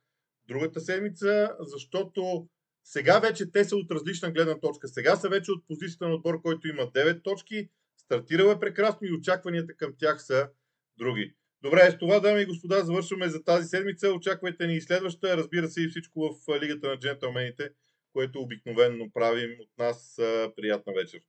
другата 0.48 0.80
седмица, 0.80 1.50
защото 1.60 2.48
сега 2.84 3.18
вече 3.18 3.50
те 3.52 3.64
са 3.64 3.76
от 3.76 3.90
различна 3.90 4.30
гледна 4.30 4.60
точка. 4.60 4.88
Сега 4.88 5.16
са 5.16 5.28
вече 5.28 5.52
от 5.52 5.66
позицията 5.68 6.08
на 6.08 6.14
отбор, 6.14 6.42
който 6.42 6.68
има 6.68 6.82
9 6.82 7.22
точки. 7.22 7.68
Стартирал 8.06 8.50
е 8.50 8.60
прекрасно 8.60 9.06
и 9.06 9.12
очакванията 9.12 9.74
към 9.76 9.94
тях 9.98 10.22
са 10.22 10.48
други. 10.98 11.34
Добре, 11.62 11.90
с 11.90 11.98
това, 11.98 12.20
дами 12.20 12.42
и 12.42 12.46
господа, 12.46 12.84
завършваме 12.84 13.28
за 13.28 13.44
тази 13.44 13.68
седмица. 13.68 14.12
Очаквайте 14.12 14.66
ни 14.66 14.76
и 14.76 14.80
следваща. 14.80 15.36
Разбира 15.36 15.68
се 15.68 15.82
и 15.82 15.88
всичко 15.88 16.38
в 16.48 16.60
Лигата 16.62 16.88
на 16.88 16.98
джентълмените, 16.98 17.70
което 18.12 18.40
обикновенно 18.40 19.10
правим 19.14 19.50
от 19.60 19.70
нас. 19.78 20.14
Приятна 20.56 20.92
вечер. 20.92 21.20